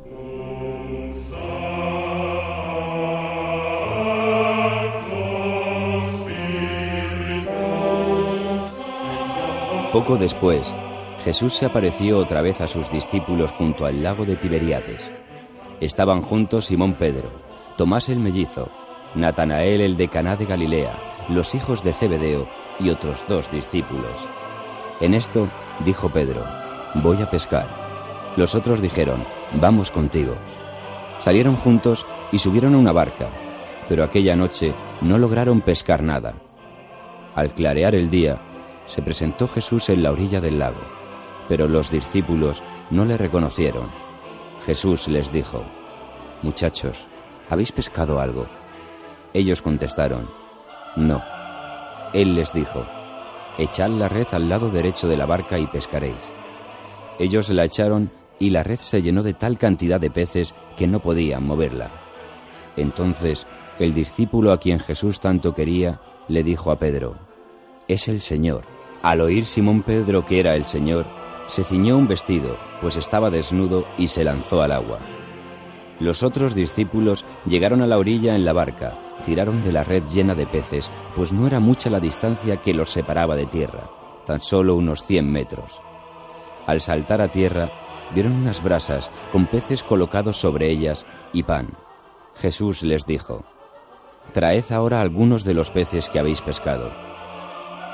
Poco 9.95 10.17
después, 10.17 10.75
Jesús 11.23 11.53
se 11.53 11.65
apareció 11.65 12.17
otra 12.17 12.41
vez 12.41 12.59
a 12.59 12.67
sus 12.67 12.91
discípulos 12.91 13.51
junto 13.51 13.85
al 13.85 14.03
lago 14.03 14.25
de 14.25 14.35
Tiberiades. 14.35 15.09
Estaban 15.79 16.21
juntos 16.21 16.65
Simón 16.65 16.95
Pedro, 16.95 17.31
Tomás 17.77 18.09
el 18.09 18.19
mellizo, 18.19 18.67
Natanael 19.15 19.79
el 19.79 19.95
de 19.95 20.09
Caná 20.09 20.35
de 20.35 20.47
Galilea, 20.47 20.99
los 21.29 21.55
hijos 21.55 21.81
de 21.81 21.93
Zebedeo 21.93 22.45
y 22.77 22.89
otros 22.89 23.23
dos 23.29 23.49
discípulos. 23.49 24.19
En 24.99 25.13
esto 25.13 25.49
dijo 25.85 26.09
Pedro, 26.09 26.45
voy 26.95 27.21
a 27.21 27.31
pescar. 27.31 28.33
Los 28.35 28.53
otros 28.53 28.81
dijeron, 28.81 29.23
vamos 29.61 29.91
contigo. 29.91 30.35
Salieron 31.19 31.55
juntos 31.55 32.05
y 32.33 32.39
subieron 32.39 32.75
a 32.75 32.79
una 32.79 32.91
barca, 32.91 33.29
pero 33.87 34.03
aquella 34.03 34.35
noche 34.35 34.75
no 34.99 35.17
lograron 35.17 35.61
pescar 35.61 36.03
nada. 36.03 36.33
Al 37.33 37.53
clarear 37.53 37.95
el 37.95 38.09
día, 38.09 38.41
se 38.87 39.01
presentó 39.01 39.47
Jesús 39.47 39.89
en 39.89 40.03
la 40.03 40.11
orilla 40.11 40.41
del 40.41 40.59
lago. 40.59 40.81
Pero 41.47 41.67
los 41.67 41.91
discípulos 41.91 42.63
no 42.89 43.05
le 43.05 43.17
reconocieron. 43.17 43.89
Jesús 44.65 45.07
les 45.07 45.31
dijo, 45.31 45.63
Muchachos, 46.41 47.07
¿habéis 47.49 47.71
pescado 47.71 48.19
algo? 48.19 48.47
Ellos 49.33 49.61
contestaron, 49.61 50.29
No. 50.95 51.23
Él 52.13 52.35
les 52.35 52.51
dijo, 52.53 52.85
Echad 53.57 53.89
la 53.89 54.09
red 54.09 54.27
al 54.31 54.49
lado 54.49 54.69
derecho 54.69 55.07
de 55.07 55.17
la 55.17 55.25
barca 55.25 55.59
y 55.59 55.67
pescaréis. 55.67 56.31
Ellos 57.19 57.49
la 57.49 57.63
echaron 57.63 58.11
y 58.39 58.49
la 58.49 58.63
red 58.63 58.79
se 58.79 59.01
llenó 59.01 59.23
de 59.23 59.33
tal 59.33 59.57
cantidad 59.57 59.99
de 59.99 60.11
peces 60.11 60.53
que 60.75 60.87
no 60.87 61.01
podían 61.01 61.45
moverla. 61.45 61.91
Entonces 62.75 63.47
el 63.79 63.93
discípulo 63.93 64.51
a 64.51 64.59
quien 64.59 64.79
Jesús 64.79 65.19
tanto 65.19 65.53
quería 65.53 66.01
le 66.27 66.43
dijo 66.43 66.71
a 66.71 66.79
Pedro, 66.79 67.17
Es 67.87 68.07
el 68.07 68.21
Señor. 68.21 68.74
Al 69.05 69.21
oír 69.21 69.45
Simón 69.45 69.83
Pedro 69.83 70.25
que 70.25 70.39
era 70.39 70.55
el 70.55 70.65
Señor, 70.65 71.05
se 71.45 71.63
ciñó 71.63 71.95
un 71.95 72.07
vestido, 72.07 72.57
pues 72.81 72.95
estaba 72.95 73.29
desnudo, 73.29 73.85
y 73.99 74.07
se 74.07 74.23
lanzó 74.23 74.63
al 74.63 74.71
agua. 74.71 74.97
Los 75.99 76.23
otros 76.23 76.55
discípulos 76.55 77.23
llegaron 77.45 77.83
a 77.83 77.85
la 77.85 77.99
orilla 77.99 78.35
en 78.35 78.45
la 78.45 78.51
barca, 78.51 78.97
tiraron 79.23 79.61
de 79.61 79.71
la 79.71 79.83
red 79.83 80.01
llena 80.05 80.33
de 80.33 80.47
peces, 80.47 80.89
pues 81.13 81.31
no 81.31 81.45
era 81.45 81.59
mucha 81.59 81.91
la 81.91 81.99
distancia 81.99 82.63
que 82.63 82.73
los 82.73 82.89
separaba 82.89 83.35
de 83.35 83.45
tierra, 83.45 83.91
tan 84.25 84.41
solo 84.41 84.73
unos 84.73 85.03
cien 85.03 85.31
metros. 85.31 85.79
Al 86.65 86.81
saltar 86.81 87.21
a 87.21 87.27
tierra, 87.27 87.69
vieron 88.15 88.31
unas 88.33 88.63
brasas 88.63 89.11
con 89.31 89.45
peces 89.45 89.83
colocados 89.83 90.37
sobre 90.37 90.71
ellas 90.71 91.05
y 91.31 91.43
pan. 91.43 91.77
Jesús 92.33 92.81
les 92.81 93.05
dijo, 93.05 93.45
Traed 94.33 94.71
ahora 94.71 94.99
algunos 94.99 95.43
de 95.43 95.53
los 95.53 95.69
peces 95.69 96.09
que 96.09 96.17
habéis 96.17 96.41
pescado. 96.41 97.14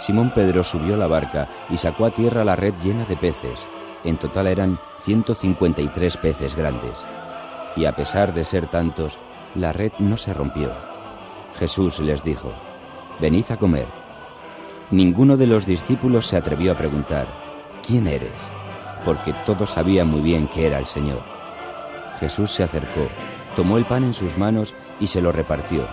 Simón 0.01 0.31
Pedro 0.31 0.63
subió 0.63 0.97
la 0.97 1.05
barca 1.05 1.47
y 1.69 1.77
sacó 1.77 2.07
a 2.07 2.11
tierra 2.11 2.43
la 2.43 2.55
red 2.55 2.73
llena 2.81 3.05
de 3.05 3.15
peces. 3.15 3.67
En 4.03 4.17
total 4.17 4.47
eran 4.47 4.79
153 5.01 6.17
peces 6.17 6.55
grandes. 6.55 7.05
Y 7.75 7.85
a 7.85 7.95
pesar 7.95 8.33
de 8.33 8.43
ser 8.43 8.65
tantos, 8.65 9.19
la 9.53 9.71
red 9.71 9.91
no 9.99 10.17
se 10.17 10.33
rompió. 10.33 10.73
Jesús 11.53 11.99
les 11.99 12.23
dijo, 12.23 12.51
Venid 13.19 13.51
a 13.51 13.57
comer. 13.57 13.85
Ninguno 14.89 15.37
de 15.37 15.45
los 15.45 15.67
discípulos 15.67 16.25
se 16.25 16.35
atrevió 16.35 16.71
a 16.71 16.75
preguntar, 16.75 17.27
¿quién 17.85 18.07
eres? 18.07 18.51
Porque 19.05 19.33
todos 19.45 19.69
sabían 19.69 20.07
muy 20.07 20.21
bien 20.21 20.47
que 20.47 20.65
era 20.65 20.79
el 20.79 20.87
Señor. 20.87 21.21
Jesús 22.19 22.49
se 22.49 22.63
acercó, 22.63 23.07
tomó 23.55 23.77
el 23.77 23.85
pan 23.85 24.03
en 24.03 24.15
sus 24.15 24.35
manos 24.35 24.73
y 24.99 25.05
se 25.05 25.21
lo 25.21 25.31
repartió, 25.31 25.87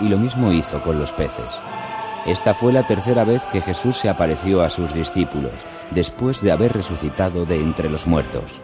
y 0.00 0.08
lo 0.08 0.18
mismo 0.18 0.50
hizo 0.52 0.82
con 0.82 0.98
los 0.98 1.12
peces. 1.12 1.62
Esta 2.26 2.54
fue 2.54 2.72
la 2.72 2.86
tercera 2.86 3.24
vez 3.24 3.44
que 3.46 3.60
Jesús 3.60 3.96
se 3.96 4.08
apareció 4.08 4.62
a 4.62 4.70
sus 4.70 4.94
discípulos, 4.94 5.52
después 5.90 6.40
de 6.40 6.52
haber 6.52 6.72
resucitado 6.72 7.44
de 7.46 7.56
entre 7.56 7.90
los 7.90 8.06
muertos. 8.06 8.60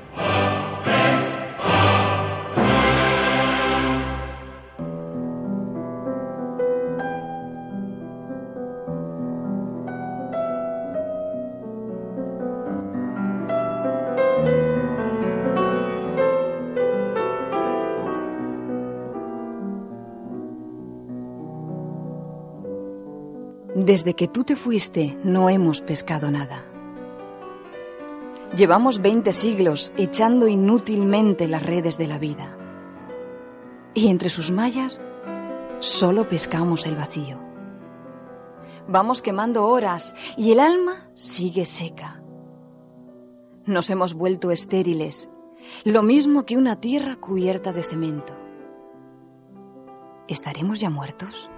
Desde 23.88 24.12
que 24.12 24.28
tú 24.28 24.44
te 24.44 24.54
fuiste 24.54 25.18
no 25.24 25.48
hemos 25.48 25.80
pescado 25.80 26.30
nada. 26.30 26.62
Llevamos 28.54 29.00
20 29.00 29.32
siglos 29.32 29.94
echando 29.96 30.46
inútilmente 30.46 31.48
las 31.48 31.62
redes 31.62 31.96
de 31.96 32.06
la 32.06 32.18
vida. 32.18 32.54
Y 33.94 34.08
entre 34.08 34.28
sus 34.28 34.50
mallas 34.50 35.00
solo 35.78 36.28
pescamos 36.28 36.86
el 36.86 36.96
vacío. 36.96 37.40
Vamos 38.86 39.22
quemando 39.22 39.66
horas 39.66 40.14
y 40.36 40.52
el 40.52 40.60
alma 40.60 41.08
sigue 41.14 41.64
seca. 41.64 42.22
Nos 43.64 43.88
hemos 43.88 44.12
vuelto 44.12 44.50
estériles, 44.50 45.30
lo 45.84 46.02
mismo 46.02 46.44
que 46.44 46.58
una 46.58 46.78
tierra 46.78 47.16
cubierta 47.16 47.72
de 47.72 47.82
cemento. 47.82 48.36
¿Estaremos 50.26 50.78
ya 50.78 50.90
muertos? 50.90 51.48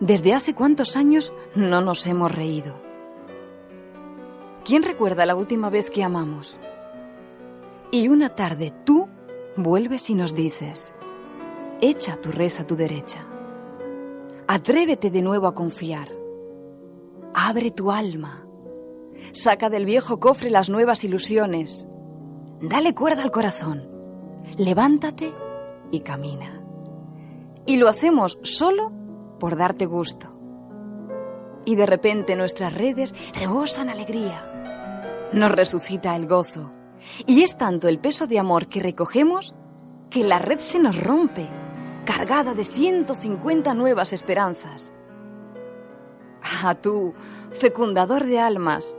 ¿Desde 0.00 0.34
hace 0.34 0.54
cuántos 0.54 0.94
años 0.94 1.32
no 1.54 1.80
nos 1.80 2.06
hemos 2.06 2.30
reído? 2.30 2.74
¿Quién 4.62 4.82
recuerda 4.82 5.24
la 5.24 5.34
última 5.34 5.70
vez 5.70 5.90
que 5.90 6.04
amamos? 6.04 6.58
Y 7.90 8.08
una 8.08 8.28
tarde 8.28 8.74
tú 8.84 9.08
vuelves 9.56 10.10
y 10.10 10.14
nos 10.14 10.34
dices, 10.34 10.94
echa 11.80 12.20
tu 12.20 12.30
red 12.30 12.52
a 12.58 12.66
tu 12.66 12.76
derecha. 12.76 13.26
Atrévete 14.46 15.10
de 15.10 15.22
nuevo 15.22 15.46
a 15.46 15.54
confiar. 15.54 16.10
Abre 17.32 17.70
tu 17.70 17.90
alma. 17.90 18.46
Saca 19.32 19.70
del 19.70 19.86
viejo 19.86 20.20
cofre 20.20 20.50
las 20.50 20.68
nuevas 20.68 21.04
ilusiones. 21.04 21.88
Dale 22.60 22.94
cuerda 22.94 23.22
al 23.22 23.30
corazón. 23.30 23.88
Levántate 24.58 25.32
y 25.90 26.00
camina. 26.00 26.62
Y 27.64 27.78
lo 27.78 27.88
hacemos 27.88 28.38
solo 28.42 28.92
por 29.38 29.56
darte 29.56 29.86
gusto. 29.86 30.32
Y 31.64 31.74
de 31.76 31.86
repente 31.86 32.36
nuestras 32.36 32.74
redes 32.74 33.14
rebosan 33.34 33.90
alegría. 33.90 35.28
Nos 35.32 35.50
resucita 35.50 36.14
el 36.14 36.26
gozo. 36.26 36.72
Y 37.26 37.42
es 37.42 37.56
tanto 37.56 37.88
el 37.88 37.98
peso 37.98 38.26
de 38.26 38.38
amor 38.38 38.68
que 38.68 38.80
recogemos 38.80 39.54
que 40.10 40.24
la 40.24 40.38
red 40.38 40.60
se 40.60 40.78
nos 40.78 41.02
rompe, 41.02 41.48
cargada 42.04 42.54
de 42.54 42.64
150 42.64 43.74
nuevas 43.74 44.12
esperanzas. 44.12 44.94
Ah, 46.62 46.74
tú, 46.74 47.14
fecundador 47.50 48.24
de 48.24 48.38
almas, 48.38 48.96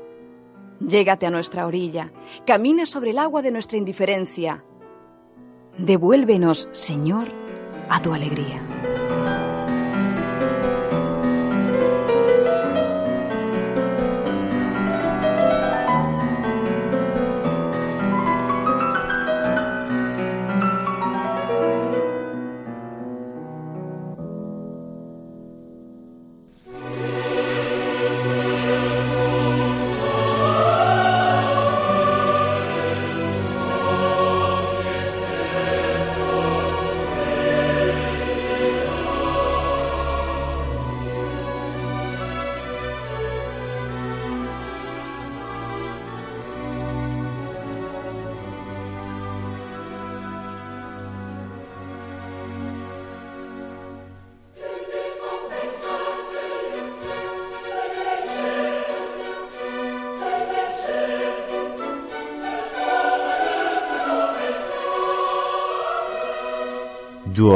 llégate 0.79 1.25
a 1.25 1.31
nuestra 1.31 1.65
orilla, 1.65 2.11
camina 2.45 2.85
sobre 2.85 3.11
el 3.11 3.19
agua 3.19 3.41
de 3.41 3.51
nuestra 3.51 3.77
indiferencia. 3.77 4.63
Devuélvenos, 5.77 6.69
Señor, 6.71 7.29
a 7.89 8.01
tu 8.01 8.13
alegría. 8.13 8.96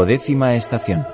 Duodécima 0.01 0.55
estación. 0.55 1.05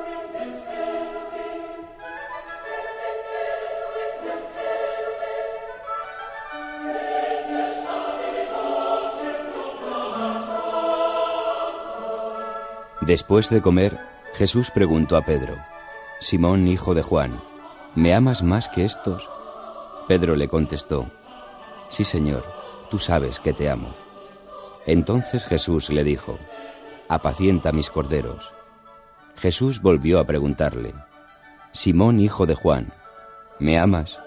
Después 13.01 13.49
de 13.49 13.61
comer, 13.61 13.99
Jesús 14.35 14.71
preguntó 14.71 15.17
a 15.17 15.25
Pedro, 15.25 15.57
Simón, 16.21 16.69
hijo 16.69 16.95
de 16.95 17.01
Juan, 17.01 17.43
¿me 17.93 18.13
amas 18.13 18.41
más 18.41 18.69
que 18.69 18.85
estos? 18.85 19.29
Pedro 20.07 20.37
le 20.37 20.47
contestó, 20.47 21.11
Sí, 21.89 22.05
Señor, 22.05 22.45
tú 22.89 22.99
sabes 22.99 23.41
que 23.41 23.51
te 23.51 23.69
amo. 23.69 23.93
Entonces 24.85 25.45
Jesús 25.45 25.89
le 25.89 26.05
dijo, 26.05 26.39
Apacienta 27.09 27.73
mis 27.73 27.89
corderos. 27.89 28.53
Jesús 29.37 29.81
volvió 29.81 30.19
a 30.19 30.25
preguntarle, 30.25 30.95
Simón, 31.71 32.19
hijo 32.19 32.47
de 32.47 32.55
Juan, 32.55 32.91
¿me 33.59 33.77
amas? 33.77 34.19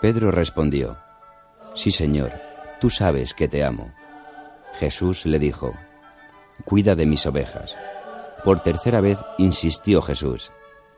Pedro 0.00 0.30
respondió, 0.30 0.96
Sí, 1.74 1.90
Señor, 1.90 2.40
tú 2.80 2.88
sabes 2.88 3.34
que 3.34 3.48
te 3.48 3.64
amo. 3.64 3.92
Jesús 4.74 5.26
le 5.26 5.40
dijo, 5.40 5.74
Cuida 6.64 6.94
de 6.94 7.06
mis 7.06 7.26
ovejas. 7.26 7.76
Por 8.44 8.60
tercera 8.60 9.00
vez 9.00 9.18
insistió 9.38 10.02
Jesús, 10.02 10.52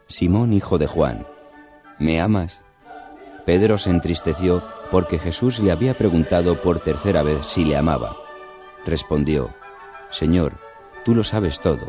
Simón 0.07 0.53
hijo 0.53 0.77
de 0.77 0.87
Juan, 0.87 1.27
¿me 1.99 2.21
amas? 2.21 2.61
Pedro 3.47 3.79
se 3.79 3.89
entristeció 3.89 4.63
porque 4.91 5.19
Jesús 5.19 5.61
le 5.61 5.73
había 5.73 5.97
preguntado 5.97 6.61
por 6.61 6.81
tercera 6.81 7.23
vez 7.23 7.47
si 7.47 7.65
le 7.65 7.77
amaba. 7.77 8.17
Respondió, 8.85 9.55
Señor, 10.11 10.59
tú 11.05 11.15
lo 11.15 11.25
sabes 11.25 11.61
todo, 11.61 11.89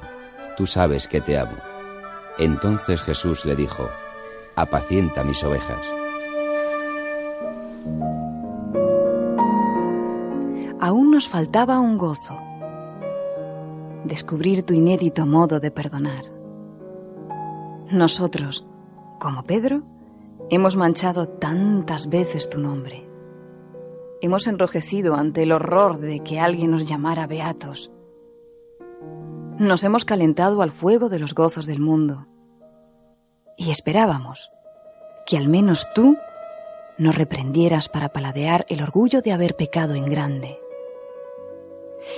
tú 0.56 0.68
sabes 0.68 1.08
que 1.08 1.22
te 1.22 1.38
amo. 1.38 1.58
Entonces 2.38 3.02
Jesús 3.02 3.46
le 3.46 3.56
dijo, 3.56 3.90
apacienta 4.56 5.24
mis 5.24 5.44
ovejas. 5.44 5.86
Aún 10.80 11.12
nos 11.12 11.30
faltaba 11.30 11.80
un 11.80 11.98
gozo, 11.98 12.38
descubrir 14.04 14.64
tu 14.64 14.74
inédito 14.74 15.26
modo 15.26 15.60
de 15.60 15.70
perdonar. 15.70 16.26
Nosotros, 17.92 18.66
como 19.20 19.44
Pedro, 19.44 19.84
hemos 20.50 20.76
manchado 20.76 21.28
tantas 21.28 22.10
veces 22.10 22.50
tu 22.50 22.60
nombre. 22.60 23.08
Hemos 24.22 24.48
enrojecido 24.48 25.16
ante 25.16 25.44
el 25.44 25.52
horror 25.52 26.00
de 26.00 26.22
que 26.22 26.40
alguien 26.40 26.72
nos 26.72 26.88
llamara 26.88 27.28
beatos. 27.28 27.92
Nos 29.62 29.84
hemos 29.84 30.06
calentado 30.06 30.64
al 30.64 30.72
fuego 30.72 31.08
de 31.08 31.20
los 31.20 31.36
gozos 31.36 31.68
del 31.68 31.80
mundo. 31.80 32.26
Y 33.56 33.70
esperábamos 33.70 34.50
que 35.28 35.38
al 35.38 35.50
menos 35.50 35.88
tú 35.94 36.18
nos 36.98 37.14
reprendieras 37.14 37.88
para 37.88 38.10
paladear 38.10 38.66
el 38.70 38.82
orgullo 38.82 39.22
de 39.22 39.34
haber 39.34 39.56
pecado 39.56 39.94
en 39.94 40.10
grande. 40.10 40.60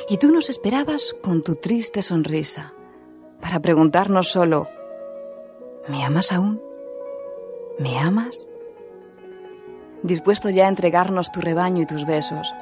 Y 0.07 0.19
tú 0.19 0.31
nos 0.31 0.49
esperabas 0.49 1.13
con 1.21 1.41
tu 1.41 1.55
triste 1.57 2.01
sonrisa 2.01 2.71
para 3.41 3.59
preguntarnos 3.59 4.29
solo, 4.29 4.69
¿me 5.89 6.05
amas 6.05 6.31
aún? 6.31 6.61
¿Me 7.77 7.99
amas? 7.99 8.47
Dispuesto 10.01 10.49
ya 10.49 10.67
a 10.67 10.69
entregarnos 10.69 11.29
tu 11.29 11.41
rebaño 11.41 11.81
y 11.81 11.87
tus 11.87 12.05
besos, 12.05 12.53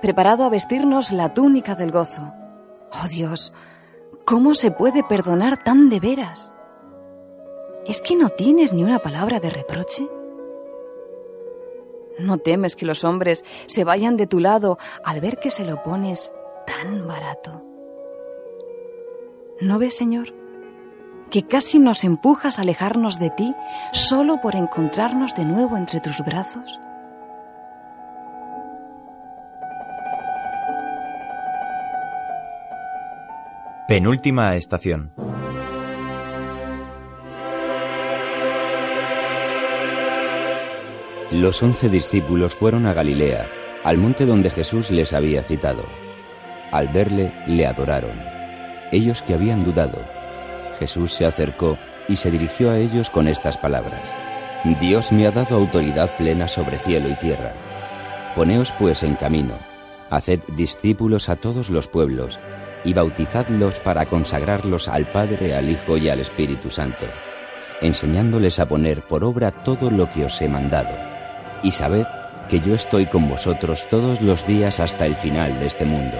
preparado 0.00 0.44
a 0.44 0.50
vestirnos 0.50 1.10
la 1.10 1.34
túnica 1.34 1.74
del 1.74 1.90
gozo. 1.90 2.32
Oh 2.92 3.08
Dios, 3.08 3.52
¿cómo 4.30 4.54
se 4.54 4.70
puede 4.70 5.02
perdonar 5.02 5.60
tan 5.60 5.88
de 5.88 5.98
veras? 5.98 6.54
¿Es 7.84 8.00
que 8.00 8.14
no 8.14 8.28
tienes 8.28 8.72
ni 8.72 8.84
una 8.84 9.00
palabra 9.00 9.40
de 9.40 9.50
reproche? 9.50 10.08
¿No 12.20 12.38
temes 12.38 12.76
que 12.76 12.86
los 12.86 13.02
hombres 13.02 13.44
se 13.66 13.82
vayan 13.82 14.16
de 14.16 14.28
tu 14.28 14.38
lado 14.38 14.78
al 15.02 15.20
ver 15.20 15.40
que 15.40 15.50
se 15.50 15.64
lo 15.64 15.82
pones 15.82 16.32
tan 16.64 17.08
barato? 17.08 17.64
¿No 19.60 19.80
ves, 19.80 19.96
Señor, 19.96 20.32
que 21.28 21.48
casi 21.48 21.80
nos 21.80 22.04
empujas 22.04 22.60
a 22.60 22.62
alejarnos 22.62 23.18
de 23.18 23.30
ti 23.30 23.52
solo 23.90 24.40
por 24.40 24.54
encontrarnos 24.54 25.34
de 25.34 25.44
nuevo 25.44 25.76
entre 25.76 25.98
tus 25.98 26.20
brazos? 26.24 26.78
Penúltima 33.90 34.54
estación. 34.54 35.12
Los 41.32 41.60
once 41.60 41.88
discípulos 41.88 42.54
fueron 42.54 42.86
a 42.86 42.92
Galilea, 42.92 43.50
al 43.82 43.98
monte 43.98 44.26
donde 44.26 44.48
Jesús 44.50 44.92
les 44.92 45.12
había 45.12 45.42
citado. 45.42 45.82
Al 46.70 46.86
verle, 46.86 47.34
le 47.48 47.66
adoraron. 47.66 48.16
Ellos 48.92 49.22
que 49.22 49.34
habían 49.34 49.58
dudado, 49.58 49.98
Jesús 50.78 51.12
se 51.12 51.26
acercó 51.26 51.76
y 52.06 52.14
se 52.14 52.30
dirigió 52.30 52.70
a 52.70 52.78
ellos 52.78 53.10
con 53.10 53.26
estas 53.26 53.58
palabras. 53.58 54.08
Dios 54.78 55.10
me 55.10 55.26
ha 55.26 55.32
dado 55.32 55.56
autoridad 55.56 56.16
plena 56.16 56.46
sobre 56.46 56.78
cielo 56.78 57.08
y 57.08 57.16
tierra. 57.16 57.54
Poneos 58.36 58.72
pues 58.78 59.02
en 59.02 59.16
camino, 59.16 59.54
haced 60.10 60.38
discípulos 60.54 61.28
a 61.28 61.34
todos 61.34 61.70
los 61.70 61.88
pueblos, 61.88 62.38
y 62.84 62.94
bautizadlos 62.94 63.80
para 63.80 64.06
consagrarlos 64.06 64.88
al 64.88 65.06
Padre, 65.06 65.54
al 65.54 65.68
Hijo 65.68 65.96
y 65.96 66.08
al 66.08 66.20
Espíritu 66.20 66.70
Santo, 66.70 67.06
enseñándoles 67.80 68.58
a 68.58 68.68
poner 68.68 69.02
por 69.02 69.24
obra 69.24 69.50
todo 69.50 69.90
lo 69.90 70.10
que 70.10 70.24
os 70.24 70.40
he 70.40 70.48
mandado. 70.48 70.96
Y 71.62 71.72
sabed 71.72 72.06
que 72.48 72.60
yo 72.60 72.74
estoy 72.74 73.06
con 73.06 73.28
vosotros 73.28 73.86
todos 73.88 74.20
los 74.22 74.46
días 74.46 74.80
hasta 74.80 75.06
el 75.06 75.14
final 75.14 75.60
de 75.60 75.66
este 75.66 75.84
mundo. 75.84 76.16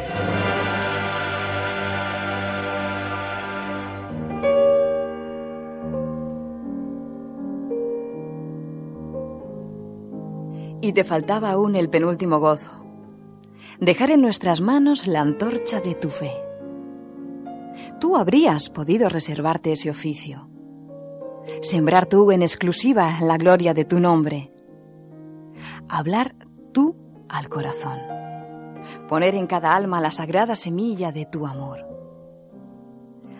Y 10.82 10.92
te 10.92 11.04
faltaba 11.04 11.50
aún 11.50 11.76
el 11.76 11.90
penúltimo 11.90 12.38
gozo, 12.38 12.72
dejar 13.80 14.10
en 14.12 14.22
nuestras 14.22 14.60
manos 14.60 15.06
la 15.06 15.20
antorcha 15.20 15.80
de 15.80 15.94
tu 15.94 16.10
fe. 16.10 16.49
Tú 18.00 18.16
habrías 18.16 18.70
podido 18.70 19.10
reservarte 19.10 19.72
ese 19.72 19.90
oficio, 19.90 20.48
sembrar 21.60 22.06
tú 22.06 22.32
en 22.32 22.40
exclusiva 22.40 23.18
la 23.20 23.36
gloria 23.36 23.74
de 23.74 23.84
tu 23.84 24.00
nombre, 24.00 24.50
hablar 25.86 26.34
tú 26.72 26.96
al 27.28 27.50
corazón, 27.50 27.98
poner 29.06 29.34
en 29.34 29.46
cada 29.46 29.76
alma 29.76 30.00
la 30.00 30.10
sagrada 30.10 30.56
semilla 30.56 31.12
de 31.12 31.26
tu 31.26 31.46
amor. 31.46 31.86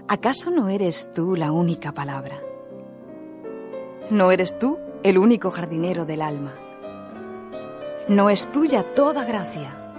¿Acaso 0.08 0.50
no 0.50 0.68
eres 0.68 1.10
tú 1.14 1.36
la 1.36 1.52
única 1.52 1.92
palabra? 1.92 2.42
¿No 4.10 4.30
eres 4.30 4.58
tú 4.58 4.78
el 5.02 5.16
único 5.16 5.50
jardinero 5.50 6.04
del 6.04 6.20
alma? 6.20 6.54
¿No 8.08 8.28
es 8.28 8.52
tuya 8.52 8.94
toda 8.94 9.24
gracia? 9.24 9.94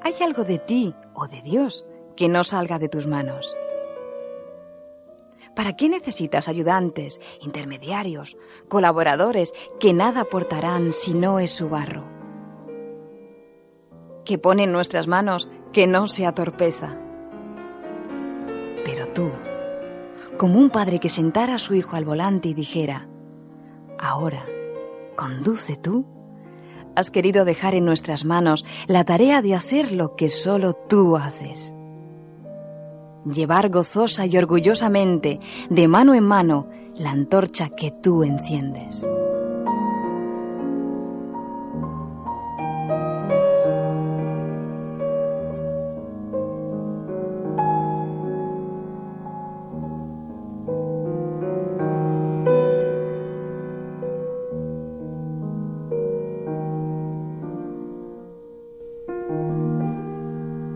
¿Hay 0.00 0.14
algo 0.24 0.44
de 0.44 0.58
ti 0.58 0.94
o 1.12 1.28
de 1.28 1.42
Dios 1.42 1.84
que 2.16 2.28
no 2.28 2.44
salga 2.44 2.78
de 2.78 2.88
tus 2.88 3.06
manos? 3.06 3.54
¿Para 5.56 5.74
qué 5.74 5.88
necesitas 5.88 6.48
ayudantes, 6.48 7.18
intermediarios, 7.40 8.36
colaboradores 8.68 9.54
que 9.80 9.94
nada 9.94 10.22
aportarán 10.22 10.92
si 10.92 11.14
no 11.14 11.38
es 11.38 11.50
su 11.50 11.70
barro? 11.70 12.04
Que 14.26 14.36
pone 14.36 14.64
en 14.64 14.72
nuestras 14.72 15.08
manos 15.08 15.48
que 15.72 15.86
no 15.86 16.08
sea 16.08 16.34
torpeza. 16.34 16.98
Pero 18.84 19.08
tú, 19.08 19.30
como 20.36 20.58
un 20.58 20.68
padre 20.68 21.00
que 21.00 21.08
sentara 21.08 21.54
a 21.54 21.58
su 21.58 21.74
hijo 21.74 21.96
al 21.96 22.04
volante 22.04 22.48
y 22.48 22.54
dijera, 22.54 23.08
ahora, 23.98 24.44
conduce 25.16 25.76
tú, 25.76 26.04
has 26.94 27.10
querido 27.10 27.46
dejar 27.46 27.74
en 27.74 27.86
nuestras 27.86 28.26
manos 28.26 28.66
la 28.88 29.04
tarea 29.04 29.40
de 29.40 29.54
hacer 29.54 29.92
lo 29.92 30.16
que 30.16 30.28
solo 30.28 30.74
tú 30.74 31.16
haces. 31.16 31.75
Llevar 33.32 33.70
gozosa 33.70 34.24
y 34.26 34.36
orgullosamente, 34.38 35.40
de 35.68 35.88
mano 35.88 36.14
en 36.14 36.24
mano, 36.24 36.68
la 36.94 37.10
antorcha 37.10 37.70
que 37.70 37.90
tú 37.90 38.22
enciendes. 38.22 39.06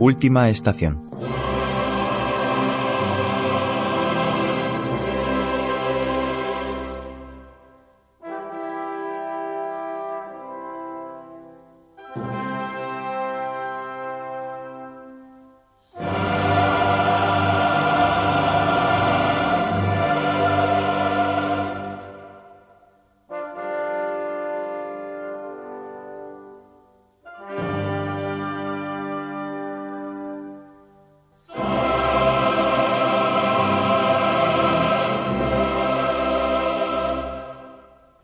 Última 0.00 0.48
estación. 0.48 1.08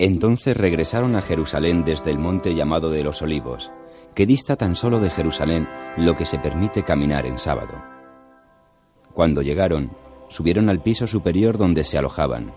Entonces 0.07 0.57
regresaron 0.57 1.16
a 1.16 1.20
Jerusalén 1.20 1.82
desde 1.84 2.12
el 2.12 2.20
monte 2.20 2.54
llamado 2.54 2.92
de 2.92 3.02
los 3.02 3.22
Olivos, 3.22 3.72
que 4.14 4.24
dista 4.24 4.54
tan 4.54 4.76
solo 4.76 5.00
de 5.00 5.11
Jerusalén 5.11 5.68
lo 5.96 6.16
que 6.16 6.24
se 6.24 6.38
permite 6.38 6.84
caminar 6.84 7.26
en 7.26 7.40
sábado. 7.40 7.82
Cuando 9.14 9.42
llegaron, 9.42 9.90
subieron 10.28 10.68
al 10.68 10.80
piso 10.80 11.09
superior 11.09 11.59
donde 11.59 11.82
se 11.82 11.98
alojaban. 11.98 12.52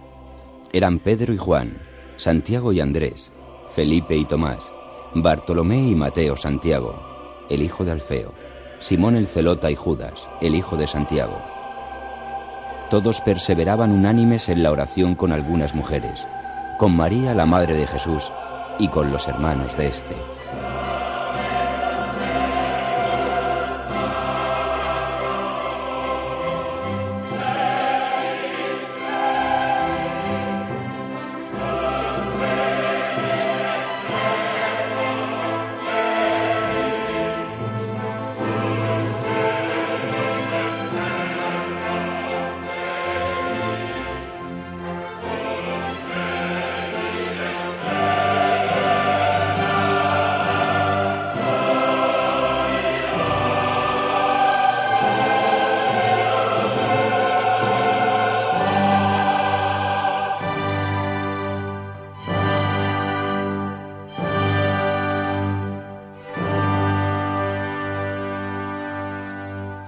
Eran 0.73 0.99
Pedro 0.99 1.33
y 1.33 1.37
Juan, 1.37 1.79
Santiago 2.17 2.71
y 2.71 2.81
Andrés, 2.81 3.31
Felipe 3.71 4.15
y 4.15 4.25
Tomás, 4.25 4.71
Bartolomé 5.15 5.89
y 5.89 5.95
Mateo 5.95 6.35
Santiago, 6.35 7.01
el 7.49 7.63
hijo 7.63 7.83
de 7.83 7.93
Alfeo, 7.93 8.31
Simón 8.79 9.15
el 9.15 9.25
Celota 9.25 9.71
y 9.71 9.75
Judas, 9.75 10.29
el 10.39 10.53
hijo 10.53 10.77
de 10.77 10.85
Santiago. 10.85 11.41
Todos 12.91 13.21
perseveraban 13.21 13.91
unánimes 13.91 14.49
en 14.49 14.61
la 14.61 14.69
oración 14.69 15.15
con 15.15 15.31
algunas 15.31 15.73
mujeres, 15.73 16.27
con 16.79 16.95
María 16.95 17.35
la 17.35 17.45
Madre 17.45 17.73
de 17.73 17.85
Jesús 17.85 18.31
y 18.79 18.87
con 18.87 19.11
los 19.11 19.27
hermanos 19.27 19.75
de 19.75 19.87
éste. 19.87 20.15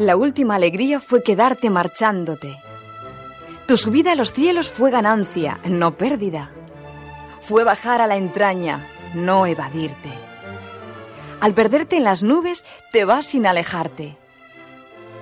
La 0.01 0.17
última 0.17 0.55
alegría 0.55 0.99
fue 0.99 1.21
quedarte 1.21 1.69
marchándote. 1.69 2.59
Tu 3.67 3.77
subida 3.77 4.13
a 4.13 4.15
los 4.15 4.33
cielos 4.33 4.67
fue 4.67 4.89
ganancia, 4.89 5.59
no 5.63 5.95
pérdida. 5.95 6.49
Fue 7.39 7.63
bajar 7.63 8.01
a 8.01 8.07
la 8.07 8.15
entraña, 8.15 8.83
no 9.13 9.45
evadirte. 9.45 10.09
Al 11.39 11.53
perderte 11.53 11.97
en 11.97 12.05
las 12.05 12.23
nubes, 12.23 12.65
te 12.91 13.05
vas 13.05 13.27
sin 13.27 13.45
alejarte. 13.45 14.17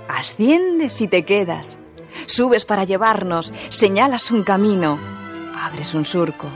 Asciendes 0.08 1.02
y 1.02 1.10
te 1.10 1.26
quedas. 1.26 1.78
Subes 2.26 2.64
para 2.64 2.86
llevarnos, 2.86 3.52
señalas 3.68 4.32
un 4.32 4.46
camino, 4.46 4.98
abres 5.60 5.94
un 5.94 6.06
surco. 6.06 6.48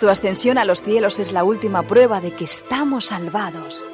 Tu 0.00 0.08
ascensión 0.08 0.58
a 0.58 0.64
los 0.64 0.82
cielos 0.82 1.20
es 1.20 1.32
la 1.32 1.44
última 1.44 1.84
prueba 1.84 2.20
de 2.20 2.32
que 2.34 2.42
estamos 2.42 3.04
salvados 3.04 3.86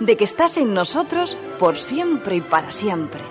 de 0.00 0.16
que 0.16 0.24
estás 0.24 0.58
en 0.58 0.74
nosotros 0.74 1.36
por 1.58 1.76
siempre 1.76 2.36
y 2.36 2.40
para 2.40 2.70
siempre. 2.70 3.22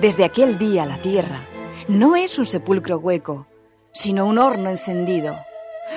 Desde 0.00 0.24
aquel 0.24 0.58
día 0.58 0.86
la 0.86 0.98
tierra 0.98 1.40
no 1.88 2.16
es 2.16 2.38
un 2.38 2.46
sepulcro 2.46 2.98
hueco, 2.98 3.46
sino 3.92 4.26
un 4.26 4.38
horno 4.38 4.70
encendido, 4.70 5.38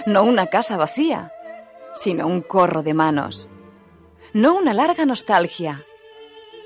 no 0.06 0.24
una 0.24 0.48
casa 0.48 0.78
vacía, 0.78 1.32
sino 1.94 2.26
un 2.26 2.41
corro 2.41 2.84
de 2.84 2.94
manos, 2.94 3.50
no 4.34 4.56
una 4.56 4.74
larga 4.74 5.06
nostalgia, 5.06 5.84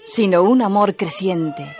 sino 0.05 0.43
un 0.43 0.61
amor 0.61 0.95
creciente. 0.95 1.75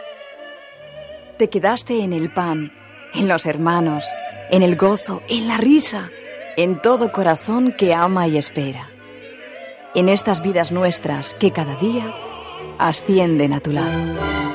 Te 1.38 1.50
quedaste 1.50 2.04
en 2.04 2.14
el 2.14 2.34
pan, 2.34 2.74
en 3.14 3.28
los 3.28 3.46
hermanos, 3.46 4.04
en 4.50 4.64
el 4.64 4.76
gozo, 4.76 5.22
en 5.30 5.48
la 5.48 5.58
risa, 5.58 6.10
en 6.58 6.82
todo 6.82 7.12
corazón 7.12 7.74
que 7.78 7.94
ama 7.94 8.28
y 8.28 8.38
espera 8.38 8.90
en 9.96 10.10
estas 10.10 10.42
vidas 10.42 10.72
nuestras 10.72 11.34
que 11.34 11.52
cada 11.52 11.76
día 11.76 12.14
ascienden 12.78 13.54
a 13.54 13.60
tu 13.60 13.72
lado. 13.72 14.47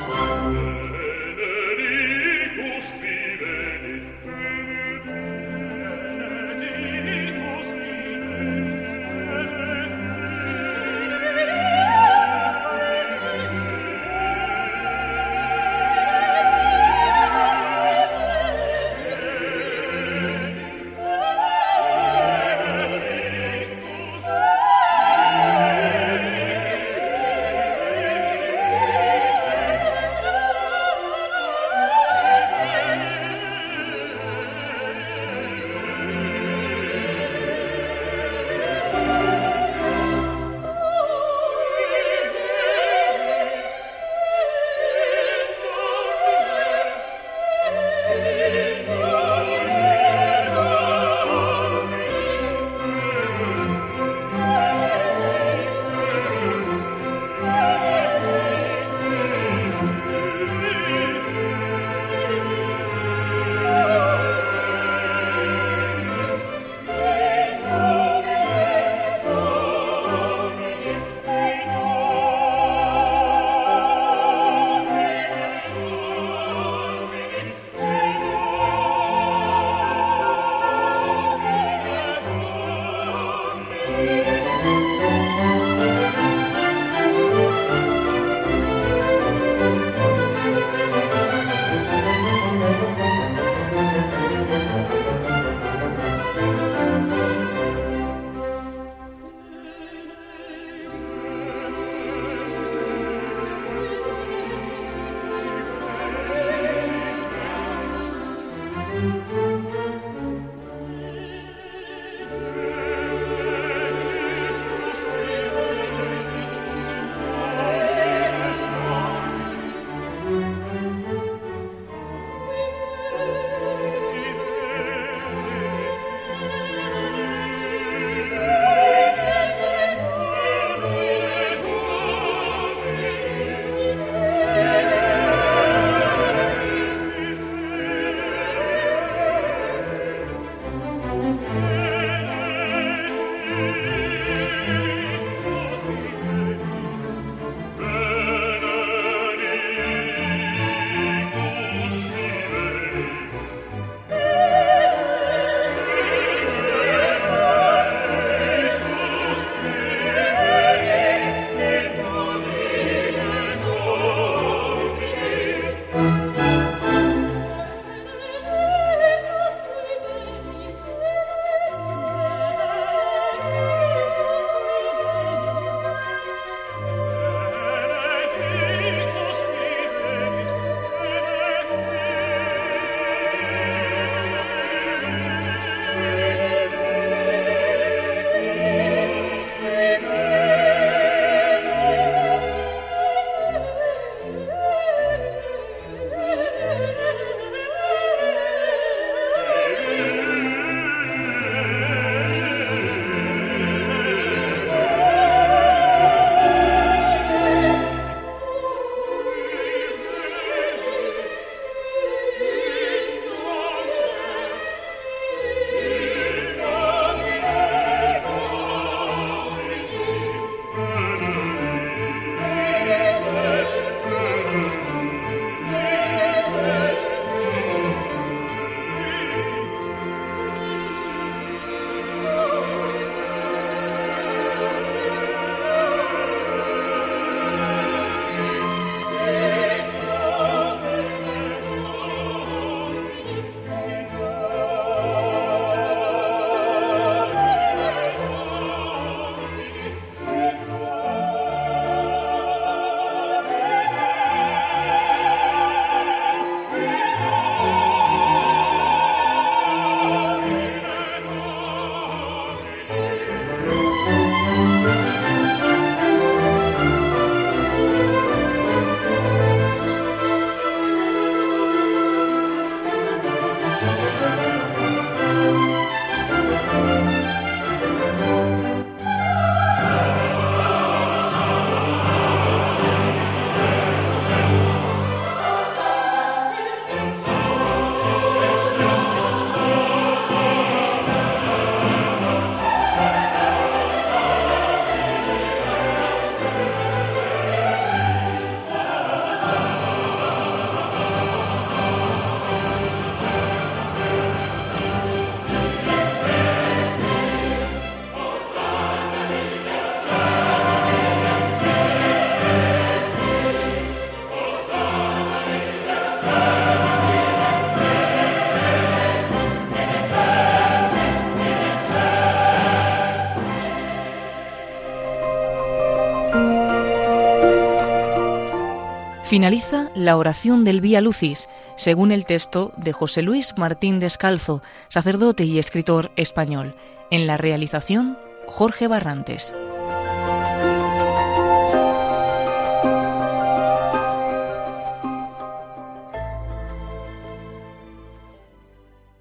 Finaliza 329.33 329.89
la 329.95 330.15
oración 330.15 330.63
del 330.63 330.79
Vía 330.79 331.01
Lucis, 331.01 331.49
según 331.75 332.11
el 332.11 332.27
texto 332.27 332.71
de 332.77 332.93
José 332.93 333.23
Luis 333.23 333.55
Martín 333.57 333.97
Descalzo, 333.97 334.61
sacerdote 334.89 335.43
y 335.43 335.57
escritor 335.57 336.11
español. 336.17 336.75
En 337.09 337.25
la 337.25 337.35
realización, 337.35 338.15
Jorge 338.45 338.87
Barrantes. 338.87 339.51